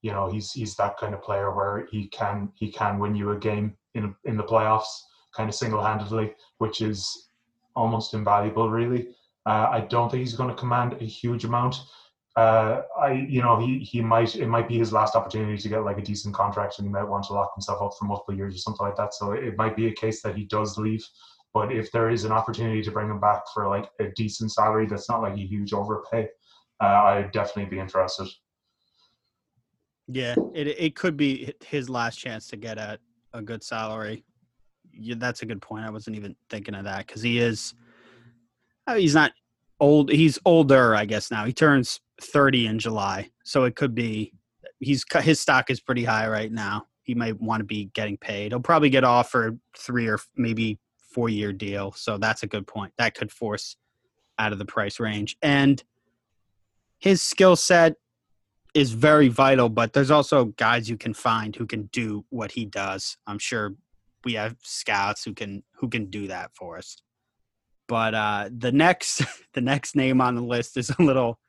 [0.02, 3.32] you know, he's he's that kind of player where he can he can win you
[3.32, 5.02] a game in in the playoffs,
[5.34, 7.30] kind of single handedly, which is
[7.74, 9.08] almost invaluable, really.
[9.47, 11.76] Uh, I don't think he's going to command a huge amount.
[12.36, 15.84] Uh, I, you know, he he might it might be his last opportunity to get
[15.84, 18.55] like a decent contract, and he might want to lock himself up for multiple years
[18.55, 19.14] or something like that.
[19.14, 21.05] So it might be a case that he does leave.
[21.53, 24.86] But if there is an opportunity to bring him back for like a decent salary,
[24.86, 26.28] that's not like a huge overpay,
[26.80, 28.28] uh, I'd definitely be interested.
[30.07, 32.99] Yeah, it it could be his last chance to get a,
[33.32, 34.24] a good salary.
[34.93, 35.84] Yeah, that's a good point.
[35.84, 37.74] I wasn't even thinking of that because he is.
[38.86, 39.32] Uh, he's not
[39.78, 40.10] old.
[40.10, 41.30] He's older, I guess.
[41.30, 44.32] Now he turns thirty in July, so it could be.
[44.78, 46.86] He's his stock is pretty high right now.
[47.02, 48.52] He might want to be getting paid.
[48.52, 50.78] He'll probably get offered three or maybe
[51.12, 51.92] four year deal.
[51.92, 52.92] So that's a good point.
[52.96, 53.76] That could force
[54.38, 55.82] out of the price range and
[57.00, 57.94] his skill set
[58.74, 62.64] is very vital, but there's also guys you can find who can do what he
[62.64, 63.16] does.
[63.26, 63.74] I'm sure
[64.24, 66.96] we have scouts who can who can do that for us.
[67.91, 69.20] But uh, the next
[69.53, 71.41] the next name on the list is a little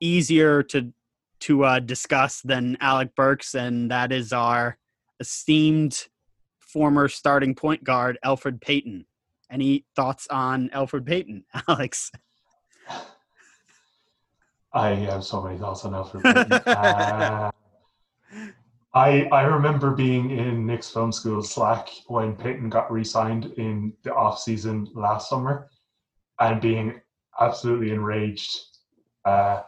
[0.00, 0.92] easier to
[1.40, 4.76] to uh, discuss than Alec Burks, and that is our
[5.18, 6.06] esteemed
[6.60, 9.06] former starting point guard Elfrid Payton.
[9.50, 12.10] Any thoughts on Elfrid Payton, Alex?
[14.74, 16.52] I have so many thoughts on Elfrid Payton.
[16.66, 17.50] uh,
[18.94, 24.14] I I remember being in Knicks film school Slack when Payton got re-signed in the
[24.14, 25.70] off season last summer,
[26.40, 27.00] and being
[27.40, 28.50] absolutely enraged.
[29.24, 29.62] Uh,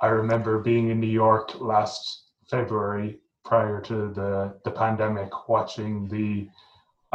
[0.00, 6.48] I remember being in New York last February prior to the the pandemic, watching the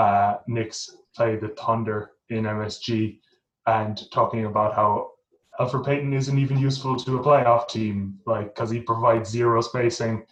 [0.02, 3.20] uh, Knicks play the Thunder in MSG,
[3.68, 5.12] and talking about how
[5.60, 10.26] Elfrid Payton isn't even useful to a playoff team, like because he provides zero spacing.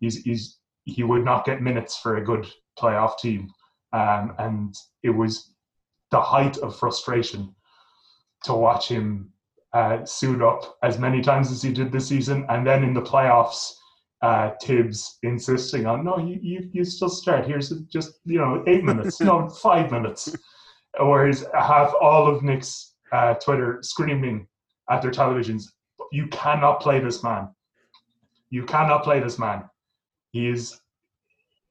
[0.00, 2.46] He's he's he would not get minutes for a good
[2.78, 3.50] playoff team,
[3.92, 5.54] um, and it was
[6.10, 7.54] the height of frustration
[8.44, 9.32] to watch him
[9.72, 13.02] uh, suit up as many times as he did this season, and then in the
[13.02, 13.72] playoffs,
[14.22, 17.46] uh, Thibs insisting on no, you, you you still start.
[17.46, 20.34] Here's just you know eight minutes, no five minutes,
[20.98, 24.46] whereas have all of Nick's uh, Twitter screaming
[24.90, 25.64] at their televisions.
[26.12, 27.48] You cannot play this man.
[28.50, 29.64] You cannot play this man.
[30.34, 30.80] He is.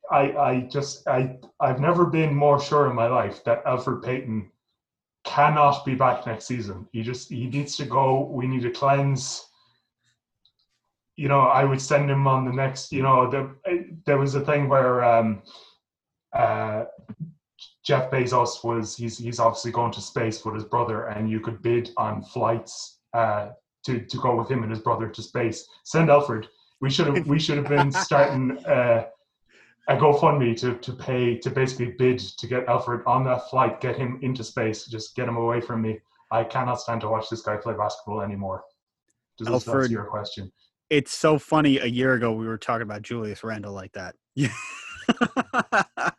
[0.10, 4.50] I I just I I've never been more sure in my life that Elfrid Payton
[5.26, 6.88] cannot be back next season.
[6.94, 8.22] He just he needs to go.
[8.32, 9.50] We need to cleanse.
[11.18, 12.94] You know, I would send him on the next.
[12.94, 13.54] You know, the,
[14.06, 15.44] there was a thing where um,
[16.32, 16.86] uh,
[17.86, 21.62] Jeff Bezos was he's he's obviously going to space with his brother, and you could
[21.62, 23.50] bid on flights uh,
[23.86, 25.68] to to go with him and his brother to space.
[25.84, 26.48] Send Elfrid.
[26.84, 29.06] We should have we should have been starting uh,
[29.88, 33.96] a GoFundMe to to pay to basically bid to get Elfrid on that flight, get
[33.96, 36.02] him into space, just get him away from me.
[36.30, 38.66] I cannot stand to watch this guy play basketball anymore.
[39.38, 40.52] Does Elfrid, this answer your question?
[40.90, 41.78] It's so funny.
[41.80, 44.16] A year ago, we were talking about Julius Randle like that.
[44.36, 44.54] Yeah.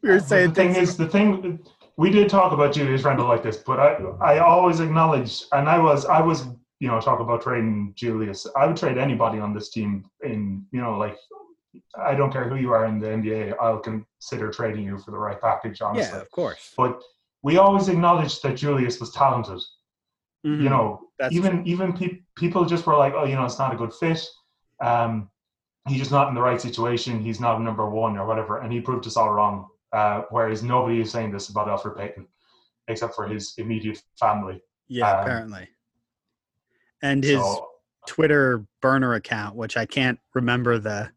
[0.00, 1.58] we were saying the thing is the thing
[1.96, 5.80] we did talk about Julius Randle like this, but I I always acknowledge, and I
[5.80, 6.44] was I was
[6.80, 8.46] you know talk about trading Julius.
[8.56, 11.16] I would trade anybody on this team in you know like
[11.98, 13.54] I don't care who you are in the NBA.
[13.60, 15.80] I'll consider trading you for the right package.
[15.80, 16.72] Honestly, yeah, of course.
[16.76, 17.02] But
[17.42, 19.60] we always acknowledged that Julius was talented.
[20.46, 20.62] Mm-hmm.
[20.62, 21.62] You know, That's even true.
[21.66, 24.24] even pe- people just were like, oh, you know, it's not a good fit.
[24.80, 25.30] Um,
[25.88, 27.22] he's just not in the right situation.
[27.22, 29.68] He's not number one or whatever, and he proved us all wrong.
[29.92, 32.26] Uh, whereas nobody is saying this about Elfrid Payton,
[32.88, 34.60] except for his immediate family.
[34.88, 35.68] Yeah, um, apparently.
[37.02, 37.68] And his so,
[38.06, 41.10] Twitter burner account, which I can't remember the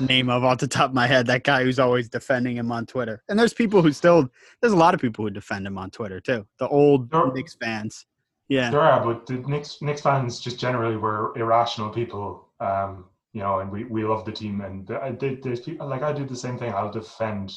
[0.00, 1.26] name of off the top of my head.
[1.26, 3.22] That guy who's always defending him on Twitter.
[3.28, 4.28] And there's people who still
[4.60, 6.46] there's a lot of people who defend him on Twitter too.
[6.58, 8.06] The old there, Knicks fans.
[8.48, 8.70] Yeah.
[8.70, 12.48] There are, but the Knicks Knicks fans just generally were irrational people.
[12.60, 14.62] Um, you know, and we, we love the team.
[14.62, 14.86] And
[15.20, 16.72] there's people like I do the same thing.
[16.72, 17.52] I'll defend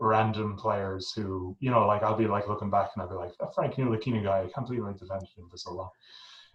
[0.00, 3.30] random players who, you know, like I'll be like looking back and I'll be like,
[3.38, 5.90] that Frank Ntilikina guy, I can't believe I defended him for so long.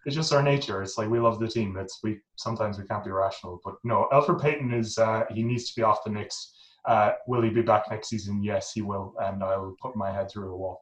[0.05, 0.81] It's just our nature.
[0.81, 1.77] It's like we love the team.
[1.77, 3.61] It's we sometimes we can't be rational.
[3.63, 6.53] But no, Elfrid Payton is uh, he needs to be off the Knicks.
[6.85, 8.43] Uh, will he be back next season?
[8.43, 10.81] Yes, he will, and I will put my head through a wall.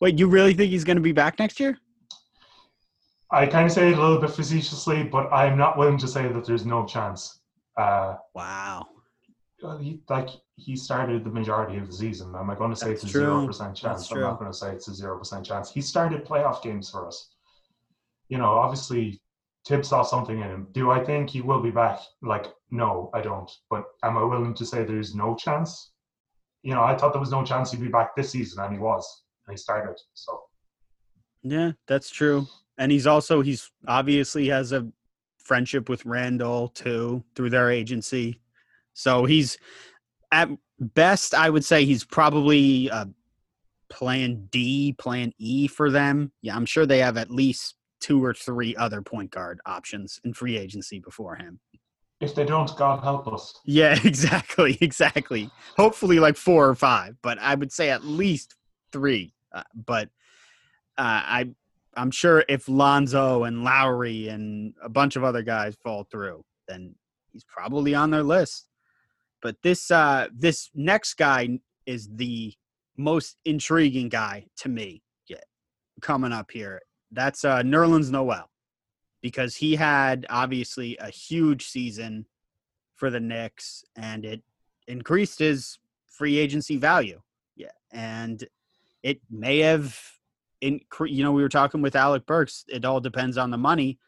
[0.00, 1.78] Wait, you really think he's going to be back next year?
[3.30, 6.28] I kind of say it a little bit facetiously, but I'm not willing to say
[6.28, 7.40] that there's no chance.
[7.76, 8.86] Uh, wow.
[9.80, 12.34] He, like he started the majority of the season.
[12.36, 14.10] Am I going to say That's it's a zero percent chance?
[14.12, 15.70] I'm not going to say it's a zero percent chance.
[15.70, 17.30] He started playoff games for us.
[18.28, 19.20] You know, obviously,
[19.66, 20.68] Thibs saw something in him.
[20.72, 22.00] Do I think he will be back?
[22.22, 23.50] Like, no, I don't.
[23.70, 25.92] But am I willing to say there's no chance?
[26.62, 28.78] You know, I thought there was no chance he'd be back this season, and he
[28.78, 29.96] was, and he started.
[30.14, 30.42] So.
[31.42, 32.46] Yeah, that's true
[32.78, 34.86] and he's also he's obviously has a
[35.38, 38.40] friendship with Randle too through their agency.
[38.94, 39.58] So he's
[40.32, 40.48] at
[40.78, 43.08] best I would say he's probably a
[43.88, 46.32] plan D, plan E for them.
[46.42, 47.76] Yeah, I'm sure they have at least
[48.06, 51.58] two or three other point guard options in free agency before him.
[52.20, 53.58] If they don't, God help us.
[53.64, 55.50] Yeah, exactly, exactly.
[55.76, 58.54] Hopefully, like four or five, but I would say at least
[58.92, 59.34] three.
[59.52, 60.08] Uh, but
[60.96, 61.48] uh, I
[61.96, 66.94] I'm sure if Lonzo and Lowry and a bunch of other guys fall through, then
[67.32, 68.68] he's probably on their list.
[69.42, 72.54] But this uh, this next guy is the
[72.96, 75.38] most intriguing guy to me yeah,
[76.00, 76.82] coming up here.
[77.10, 78.50] That's uh, Nerlens Noel
[79.22, 82.26] because he had obviously a huge season
[82.94, 84.42] for the Knicks and it
[84.88, 87.20] increased his free agency value.
[87.56, 88.44] Yeah, and
[89.02, 89.98] it may have
[90.60, 92.64] in you know we were talking with Alec Burks.
[92.68, 93.98] It all depends on the money.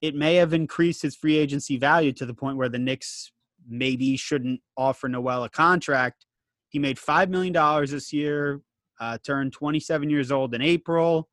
[0.00, 3.32] It may have increased his free agency value to the point where the Knicks
[3.68, 6.24] maybe shouldn't offer Noel a contract.
[6.68, 8.60] He made five million dollars this year.
[9.00, 11.28] Uh, turned 27 years old in April.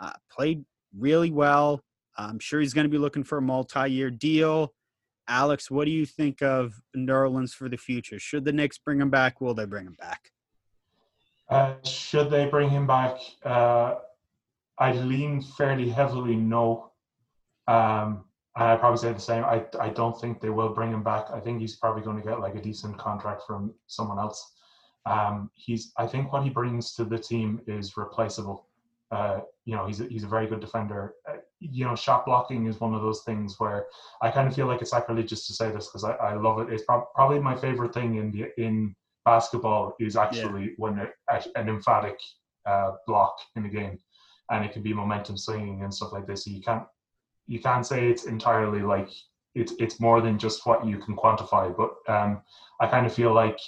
[0.00, 0.64] Uh, played
[0.96, 1.80] really well.
[2.16, 4.72] I'm sure he's going to be looking for a multi-year deal.
[5.28, 8.18] Alex, what do you think of Nerlens for the future?
[8.18, 9.40] Should the Knicks bring him back?
[9.40, 10.32] Will they bring him back?
[11.48, 13.18] Uh, should they bring him back?
[13.44, 13.96] Uh,
[14.78, 16.92] I lean fairly heavily no.
[17.68, 18.24] Um,
[18.56, 19.44] and I probably say the same.
[19.44, 21.26] I I don't think they will bring him back.
[21.32, 24.54] I think he's probably going to get like a decent contract from someone else.
[25.06, 28.66] Um, he's I think what he brings to the team is replaceable.
[29.10, 31.14] Uh, you know, he's a, he's a very good defender.
[31.28, 33.86] Uh, you know, shot blocking is one of those things where
[34.22, 36.72] I kind of feel like it's sacrilegious to say this because I, I love it.
[36.72, 38.94] It's pro- probably my favorite thing in the in
[39.24, 40.74] basketball is actually yeah.
[40.76, 41.08] when
[41.56, 42.18] an emphatic
[42.66, 43.98] uh, block in the game,
[44.50, 46.44] and it can be momentum swinging and stuff like this.
[46.44, 46.84] So you can't
[47.46, 49.10] you can't say it's entirely like
[49.54, 51.74] it's it's more than just what you can quantify.
[51.76, 52.42] But um,
[52.80, 53.58] I kind of feel like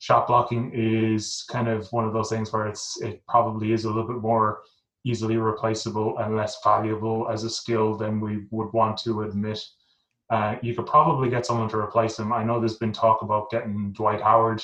[0.00, 3.88] shot blocking is kind of one of those things where it's it probably is a
[3.88, 4.60] little bit more
[5.08, 9.60] easily replaceable and less valuable as a skill than we would want to admit.
[10.30, 12.32] Uh, you could probably get someone to replace him.
[12.32, 14.62] I know there's been talk about getting Dwight Howard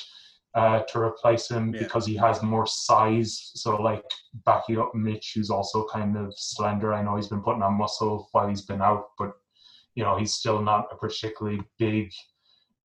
[0.53, 1.81] uh, to replace him yeah.
[1.81, 3.51] because he has more size.
[3.55, 4.03] So like
[4.45, 6.93] backing up Mitch, who's also kind of slender.
[6.93, 9.33] I know he's been putting on muscle while he's been out, but
[9.95, 12.11] you know he's still not a particularly big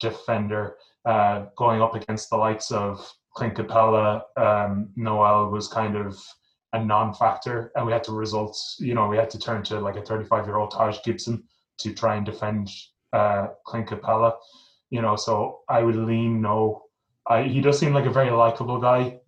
[0.01, 0.77] defender.
[1.05, 6.17] Uh, going up against the likes of Clint Capela, um, Noel was kind of
[6.73, 8.57] a non-factor, and we had to result.
[8.79, 11.43] You know, we had to turn to like a 35-year-old Taj Gibson
[11.79, 12.71] to try and defend
[13.13, 14.35] uh, Clint Capela.
[14.91, 16.85] You know, so I would lean no
[17.31, 19.21] I, he does seem like a very likable guy.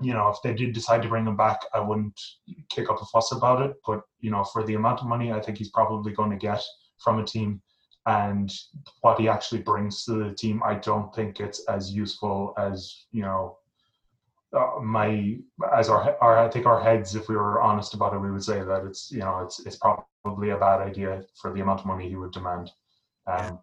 [0.00, 2.20] You know, if they did decide to bring him back, I wouldn't
[2.68, 3.74] kick up a fuss about it.
[3.86, 6.62] But you know, for the amount of money I think he's probably going to get
[7.02, 7.62] from a team,
[8.06, 8.52] and
[9.00, 13.22] what he actually brings to the team, I don't think it's as useful as you
[13.22, 13.58] know
[14.54, 15.38] uh, my
[15.74, 18.44] as our, our I think our heads, if we were honest about it, we would
[18.44, 21.86] say that it's you know it's it's probably a bad idea for the amount of
[21.86, 22.70] money he would demand.
[23.26, 23.60] Um,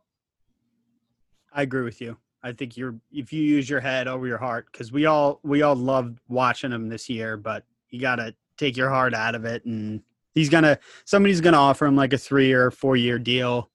[1.53, 2.17] I agree with you.
[2.41, 5.61] I think you're if you use your head over your heart because we all we
[5.61, 9.45] all loved watching him this year, but you got to take your heart out of
[9.45, 10.01] it, and
[10.33, 13.69] he's gonna somebody's gonna offer him like a three or four year deal,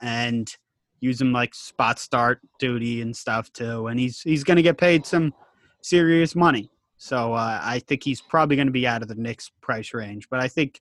[0.00, 0.54] and
[1.00, 5.06] use him like spot start duty and stuff too, and he's he's gonna get paid
[5.06, 5.32] some
[5.82, 6.70] serious money.
[6.96, 10.28] So uh, I think he's probably going to be out of the Knicks price range,
[10.30, 10.80] but I think,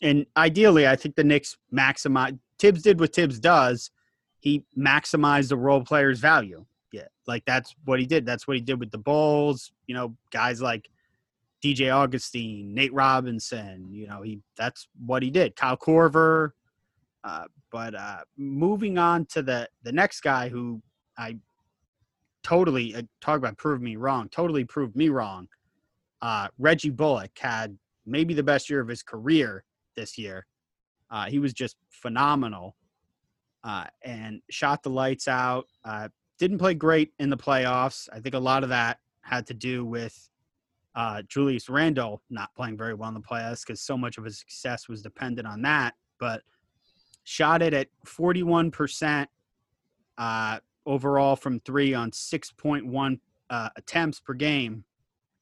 [0.00, 2.38] and ideally, I think the Knicks maximize.
[2.58, 3.90] Thibs did what Thibs does
[4.40, 6.64] he maximized the role player's value.
[6.92, 8.26] Yeah, like that's what he did.
[8.26, 9.70] That's what he did with the Bulls.
[9.86, 10.88] You know, guys like
[11.62, 13.88] DJ Augustin, Nate Robinson.
[13.92, 15.54] You know, he that's what he did.
[15.54, 16.52] Kyle Korver.
[17.22, 20.82] Uh, but uh, moving on to the the next guy who
[21.16, 21.36] I
[22.42, 24.28] totally uh, talk about proved me wrong.
[24.28, 25.48] Totally proved me wrong.
[26.22, 29.64] Uh, Reggie Bullock had maybe the best year of his career
[29.96, 30.46] this year.
[31.10, 32.76] Uh, he was just phenomenal
[33.64, 35.66] uh, and shot the lights out.
[35.84, 38.08] Uh, didn't play great in the playoffs.
[38.12, 40.28] I think a lot of that had to do with
[40.94, 44.38] uh, Julius Randle not playing very well in the playoffs because so much of his
[44.38, 45.94] success was dependent on that.
[46.18, 46.42] But
[47.24, 49.26] shot it at 41%
[50.18, 53.20] uh, overall from three on 6.1
[53.50, 54.84] uh, attempts per game,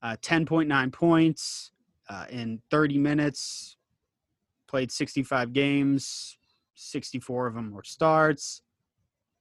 [0.02, 1.72] uh, 10.9 points
[2.08, 3.76] uh, in 30 minutes,
[4.68, 6.36] played 65 games,
[6.74, 8.62] 64 of them were starts.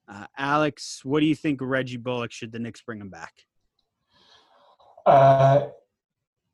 [0.10, 2.32] Uh, Alex, what do you think Reggie Bullock?
[2.32, 3.34] Should the Knicks bring him back?
[5.06, 5.68] Uh,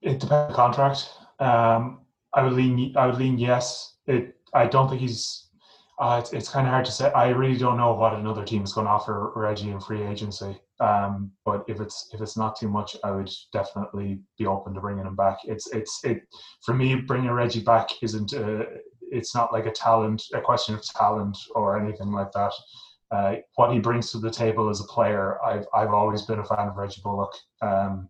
[0.01, 1.09] it depends on the contract.
[1.39, 2.01] Um,
[2.33, 2.93] I would lean.
[2.97, 3.95] I would lean yes.
[4.07, 4.35] It.
[4.53, 5.47] I don't think he's.
[5.99, 7.11] Uh, it's it's kind of hard to say.
[7.11, 10.57] I really don't know what another team is going to offer Reggie in free agency.
[10.79, 14.81] Um, but if it's if it's not too much, I would definitely be open to
[14.81, 15.37] bringing him back.
[15.43, 16.23] It's it's it
[16.65, 16.95] for me.
[16.95, 18.33] Bringing Reggie back isn't.
[18.33, 18.65] Uh,
[19.11, 22.51] it's not like a talent, a question of talent or anything like that.
[23.11, 26.45] Uh, what he brings to the table as a player, I've I've always been a
[26.45, 27.35] fan of Reggie Bullock.
[27.61, 28.09] Um,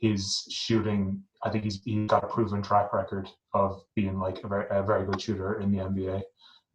[0.00, 4.48] his shooting, I think he's he's got a proven track record of being like a
[4.48, 6.22] very a very good shooter in the NBA.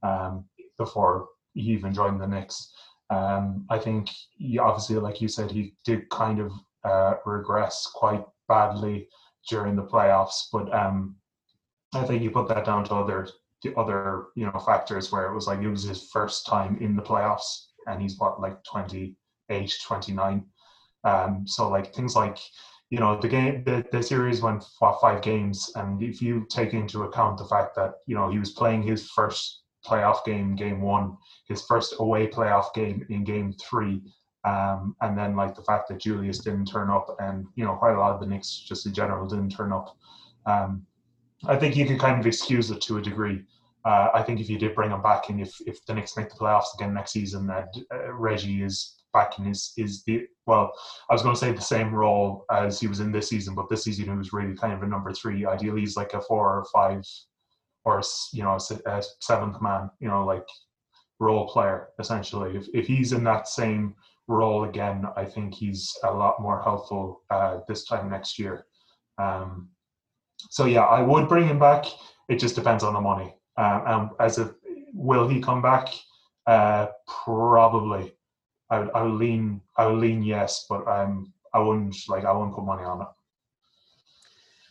[0.04, 0.46] Um,
[0.78, 2.74] before he even joined the Knicks,
[3.10, 6.52] um, I think he obviously, like you said, he did kind of
[6.84, 9.08] uh, regress quite badly
[9.50, 11.16] during the playoffs, but um,
[11.94, 13.28] I think you put that down to other
[13.64, 16.96] the other you know factors where it was like it was his first time in
[16.96, 19.16] the playoffs and he's what like 28
[19.86, 20.46] 29
[21.04, 22.40] um so like things like
[22.90, 27.04] you know the game the, the series went five games and if you take into
[27.04, 31.18] account the fact that you know he was playing his first playoff game game one
[31.48, 34.02] his first away playoff game in game three
[34.44, 37.96] um, and then like the fact that Julius didn't turn up and you know quite
[37.96, 39.96] a lot of the Knicks just in general didn't turn up
[40.46, 40.86] um,
[41.46, 43.44] I think you can kind of excuse it to a degree.
[43.84, 46.30] Uh, I think if you did bring him back, and if, if the Knicks make
[46.30, 50.72] the playoffs again next season, that uh, Reggie is back in his is the well,
[51.10, 53.70] I was going to say the same role as he was in this season, but
[53.70, 55.46] this season he was really kind of a number three.
[55.46, 57.04] Ideally, he's like a four or five,
[57.86, 58.02] or
[58.34, 59.90] you know, a seventh man.
[60.00, 60.48] You know, like
[61.20, 62.58] role player essentially.
[62.58, 63.96] If if he's in that same
[64.28, 68.66] role again, I think he's a lot more helpful uh, this time next year.
[69.18, 69.70] Um,
[70.50, 71.86] so yeah, I would bring him back.
[72.30, 73.36] It just depends on the money.
[73.58, 74.56] Um, and as a
[74.94, 75.90] will he come back?
[76.48, 78.14] Uh, probably.
[78.70, 82.32] I would, I would lean I would lean yes, but um, I wouldn't like I
[82.32, 83.08] wouldn't put money on it.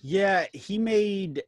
[0.03, 1.43] Yeah, he made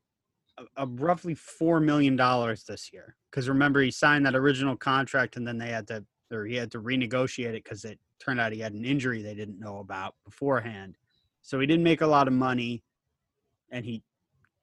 [0.77, 3.17] a, roughly four million dollars this year.
[3.31, 6.71] Because remember, he signed that original contract, and then they had to or he had
[6.73, 10.15] to renegotiate it because it turned out he had an injury they didn't know about
[10.25, 10.97] beforehand.
[11.43, 12.83] So he didn't make a lot of money,
[13.71, 14.03] and he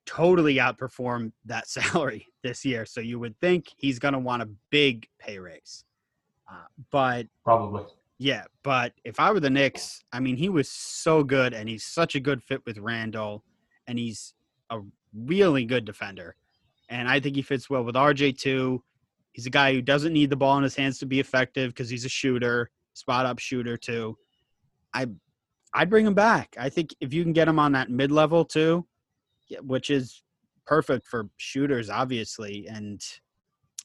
[0.06, 2.86] totally outperformed that salary this year.
[2.86, 5.84] So you would think he's going to want a big pay raise.
[6.50, 7.84] Uh, but probably.
[8.18, 11.86] Yeah, but if I were the Knicks, I mean, he was so good and he's
[11.86, 13.46] such a good fit with Randle,
[13.88, 14.34] and he's
[14.70, 14.82] a
[15.14, 16.36] really good defender.
[16.90, 18.84] And I think he fits well with RJ too.
[19.32, 21.90] He's a guy who doesn't need the ball in his hands to be effective because
[21.90, 24.18] he's a shooter, spot up shooter too.
[24.94, 25.08] I
[25.74, 26.56] I'd bring him back.
[26.58, 28.88] I think if you can get him on that mid level too,
[29.62, 30.24] which is
[30.66, 32.68] perfect for shooters, obviously.
[32.68, 33.02] And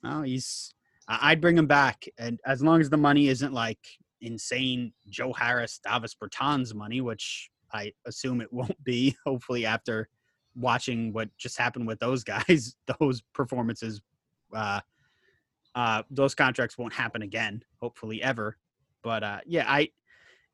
[0.04, 0.74] oh, he's
[1.08, 3.78] I'd bring him back, and as long as the money isn't like
[4.22, 9.16] insane Joe Harris, Davis Bertans money, which I assume it won't be.
[9.26, 10.08] Hopefully, after
[10.56, 14.00] watching what just happened with those guys, those performances,
[14.54, 14.80] uh,
[15.74, 17.62] uh, those contracts won't happen again.
[17.80, 18.56] Hopefully, ever.
[19.02, 19.90] But uh, yeah, I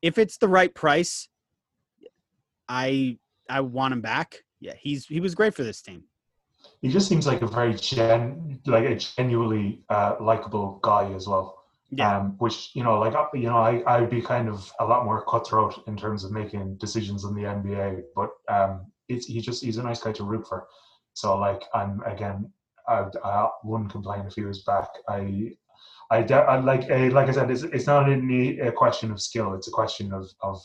[0.01, 1.27] if it's the right price,
[2.67, 3.17] I
[3.49, 6.03] I want him back yeah, he's he was great for this team.
[6.81, 11.57] He just seems like a very gen, like a genuinely uh, likable guy as well.
[11.89, 12.19] Yeah.
[12.19, 15.25] Um, which you know, like you know, I I'd be kind of a lot more
[15.25, 19.77] cutthroat in terms of making decisions in the NBA, but um, it's he just he's
[19.77, 20.67] a nice guy to root for.
[21.13, 22.51] So like I'm again,
[22.87, 24.89] I, I wouldn't complain if he was back.
[25.09, 25.53] I
[26.11, 29.67] I, I like uh, like I said, it's, it's not a question of skill; it's
[29.67, 30.61] a question of of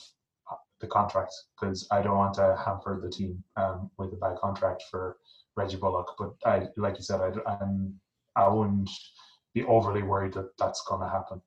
[0.80, 4.82] the contract because I don't want to hamper the team um, with a bad contract
[4.90, 5.16] for
[5.56, 6.14] Reggie Bullock.
[6.18, 7.94] But I, like you said, I, I'm,
[8.36, 8.90] I wouldn't
[9.54, 11.40] be overly worried that that's going to happen.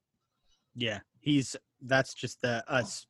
[0.75, 3.05] Yeah, he's that's just the us.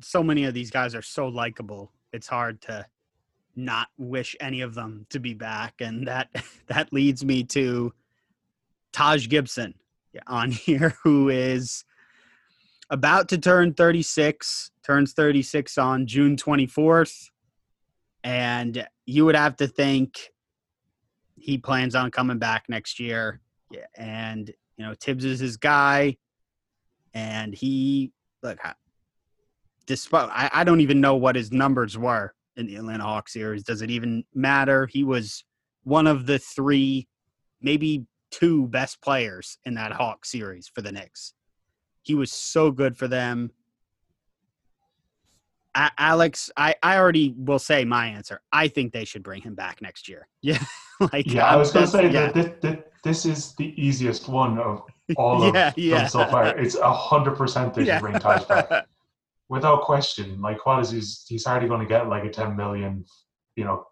[0.00, 1.92] So many of these guys are so likable.
[2.12, 2.86] It's hard to
[3.56, 6.28] not wish any of them to be back, and that
[6.66, 7.92] that leads me to
[8.92, 9.74] Taj Gibson
[10.26, 11.84] on here, who is
[12.90, 17.30] about to turn 36, turns 36 on June 24th.
[18.22, 20.30] And you would have to think
[21.36, 23.40] he plans on coming back next year.
[23.96, 26.16] And, you know, Thibs is his guy.
[27.14, 28.58] And he, look,
[29.86, 33.64] despite, I, I don't even know what his numbers were in the Atlanta Hawks series.
[33.64, 34.86] Does it even matter?
[34.86, 35.44] He was
[35.82, 37.08] one of the three,
[37.60, 41.34] maybe two best players in that Hawk series for the Knicks.
[42.02, 43.50] He was so good for them.
[45.74, 48.40] Alex, I, I already will say my answer.
[48.52, 50.26] I think they should bring him back next year.
[50.42, 52.30] Yeah, like yeah, I was going to say yeah.
[52.32, 54.82] that this, this, is the easiest one of
[55.16, 56.58] all of yeah, them so far.
[56.58, 58.86] It's a hundred percent they should bring Taj back
[59.50, 60.40] without question.
[60.40, 63.04] Like, what is he's he's already going to get like a ten million,
[63.56, 63.84] you know,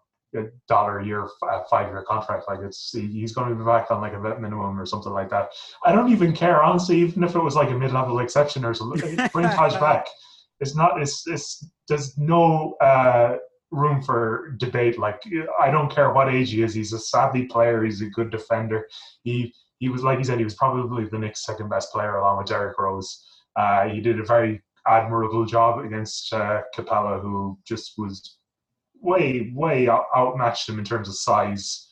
[0.67, 1.27] dollar a year
[1.69, 2.45] five year contract.
[2.47, 5.29] Like it's he's going to be back on like a vet minimum or something like
[5.29, 5.49] that.
[5.85, 9.15] I don't even care honestly even if it was like a mid-level exception or something
[9.33, 10.07] bring taj back.
[10.59, 13.37] It's not it's it's there's no uh
[13.71, 14.99] room for debate.
[14.99, 15.21] Like
[15.59, 18.87] i don't care what age he is he's a savvy player he's a good defender.
[19.23, 22.37] He he was like he said he was probably the next second best player along
[22.37, 23.25] with derrick rose.
[23.55, 28.37] Uh he did a very admirable job against uh, capela who just was
[29.01, 31.87] way way outmatched him in terms of size.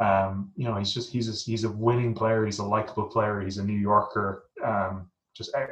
[0.00, 2.44] Um, you know, he's just he's a, he's a winning player.
[2.44, 3.40] He's a likable player.
[3.40, 4.44] He's a New Yorker.
[4.64, 5.66] Um, just eh,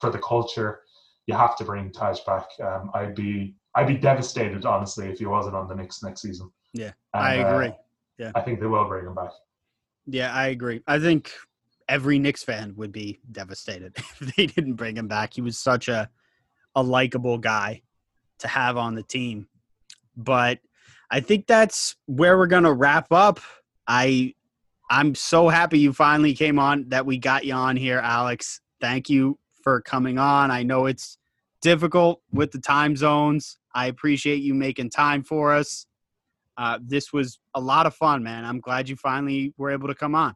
[0.00, 0.80] for the culture,
[1.26, 2.48] you have to bring Taj back.
[2.62, 6.50] Um, I'd be I'd be devastated honestly if he wasn't on the Knicks next season.
[6.72, 7.68] Yeah, and, I agree.
[7.68, 7.72] Uh,
[8.18, 9.30] yeah, I think they will bring him back.
[10.06, 10.82] Yeah, I agree.
[10.86, 11.32] I think
[11.88, 15.34] every Knicks fan would be devastated if they didn't bring him back.
[15.34, 16.08] He was such a
[16.76, 17.82] a likable guy
[18.38, 19.46] to have on the team.
[20.16, 20.58] But
[21.10, 23.40] I think that's where we're gonna wrap up.
[23.86, 24.34] I
[24.90, 28.60] I'm so happy you finally came on that we got you on here, Alex.
[28.80, 30.50] Thank you for coming on.
[30.50, 31.16] I know it's
[31.62, 33.58] difficult with the time zones.
[33.74, 35.86] I appreciate you making time for us.
[36.56, 38.44] Uh, this was a lot of fun, man.
[38.44, 40.34] I'm glad you finally were able to come on.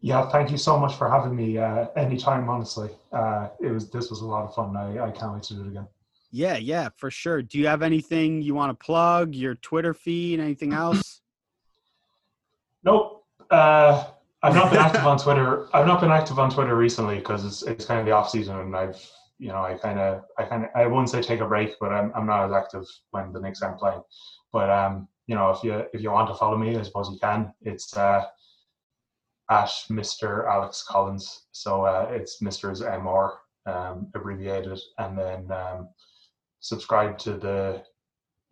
[0.00, 1.58] Yeah, thank you so much for having me.
[1.58, 4.76] Uh, anytime, honestly, uh, it was this was a lot of fun.
[4.76, 5.88] I, I can't wait to do it again.
[6.30, 7.42] Yeah, yeah, for sure.
[7.42, 9.34] Do you have anything you want to plug?
[9.34, 10.40] Your Twitter feed?
[10.40, 11.20] Anything else?
[12.84, 13.24] Nope.
[13.50, 14.04] Uh,
[14.42, 15.68] I've not been active on Twitter.
[15.74, 18.56] I've not been active on Twitter recently because it's it's kind of the off season,
[18.56, 19.04] and I've
[19.38, 21.92] you know I kind of I kind of I wouldn't say take a break, but
[21.92, 24.02] I'm I'm not as active when the Knicks aren't playing.
[24.52, 27.18] But um, you know, if you if you want to follow me, I suppose you
[27.18, 27.52] can.
[27.62, 28.26] It's uh,
[29.50, 30.46] at Mr.
[30.48, 31.46] Alex Collins.
[31.52, 33.32] So uh, it's Mr's MR
[33.66, 35.88] um, abbreviated, and then um,
[36.60, 37.82] subscribe to the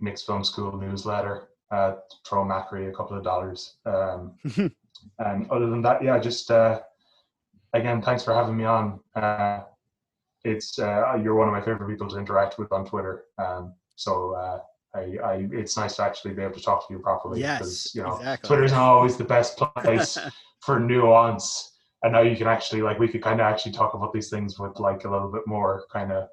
[0.00, 1.48] Knicks Film School newsletter.
[1.70, 1.94] Uh,
[2.24, 3.76] throw Macri a couple of dollars.
[3.84, 4.34] Um,
[5.18, 6.80] and other than that, yeah, just uh,
[7.72, 9.00] again, thanks for having me on.
[9.14, 9.60] Uh,
[10.44, 13.24] it's uh, you're one of my favorite people to interact with on Twitter.
[13.38, 14.60] Um, so uh,
[14.96, 17.40] I, I, it's nice to actually be able to talk to you properly.
[17.40, 18.48] Yes, because, you know, exactly.
[18.48, 20.18] Twitter isn't always the best place
[20.60, 21.72] for nuance.
[22.02, 24.58] And now you can actually like we could kind of actually talk about these things
[24.58, 26.28] with like a little bit more kind of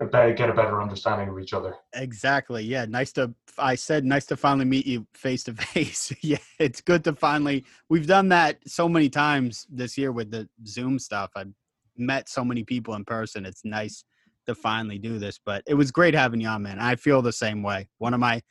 [0.00, 1.74] get a better understanding of each other.
[1.94, 2.62] Exactly.
[2.62, 2.84] Yeah.
[2.84, 6.12] Nice to, I said, nice to finally meet you face to face.
[6.20, 6.38] Yeah.
[6.58, 10.98] It's good to finally, we've done that so many times this year with the Zoom
[10.98, 11.30] stuff.
[11.34, 11.52] I've
[11.96, 13.46] met so many people in person.
[13.46, 14.04] It's nice
[14.46, 16.78] to finally do this, but it was great having you on, man.
[16.78, 17.88] I feel the same way.
[17.98, 18.42] One of my,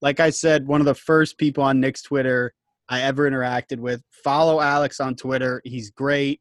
[0.00, 2.54] like I said, one of the first people on Nick's Twitter
[2.88, 4.02] I ever interacted with.
[4.10, 5.62] Follow Alex on Twitter.
[5.64, 6.40] He's great.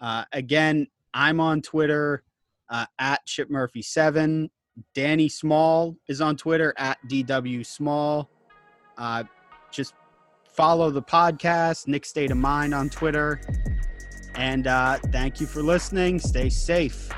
[0.00, 2.22] Uh, again, I'm on Twitter
[2.70, 4.50] uh, at Chip Murphy seven.
[4.94, 8.30] Danny Small is on Twitter at DW Small.
[8.96, 9.24] Uh,
[9.70, 9.94] just
[10.48, 13.40] follow the podcast, Nick State of Mind on Twitter.
[14.34, 16.18] And uh, thank you for listening.
[16.18, 17.10] Stay safe.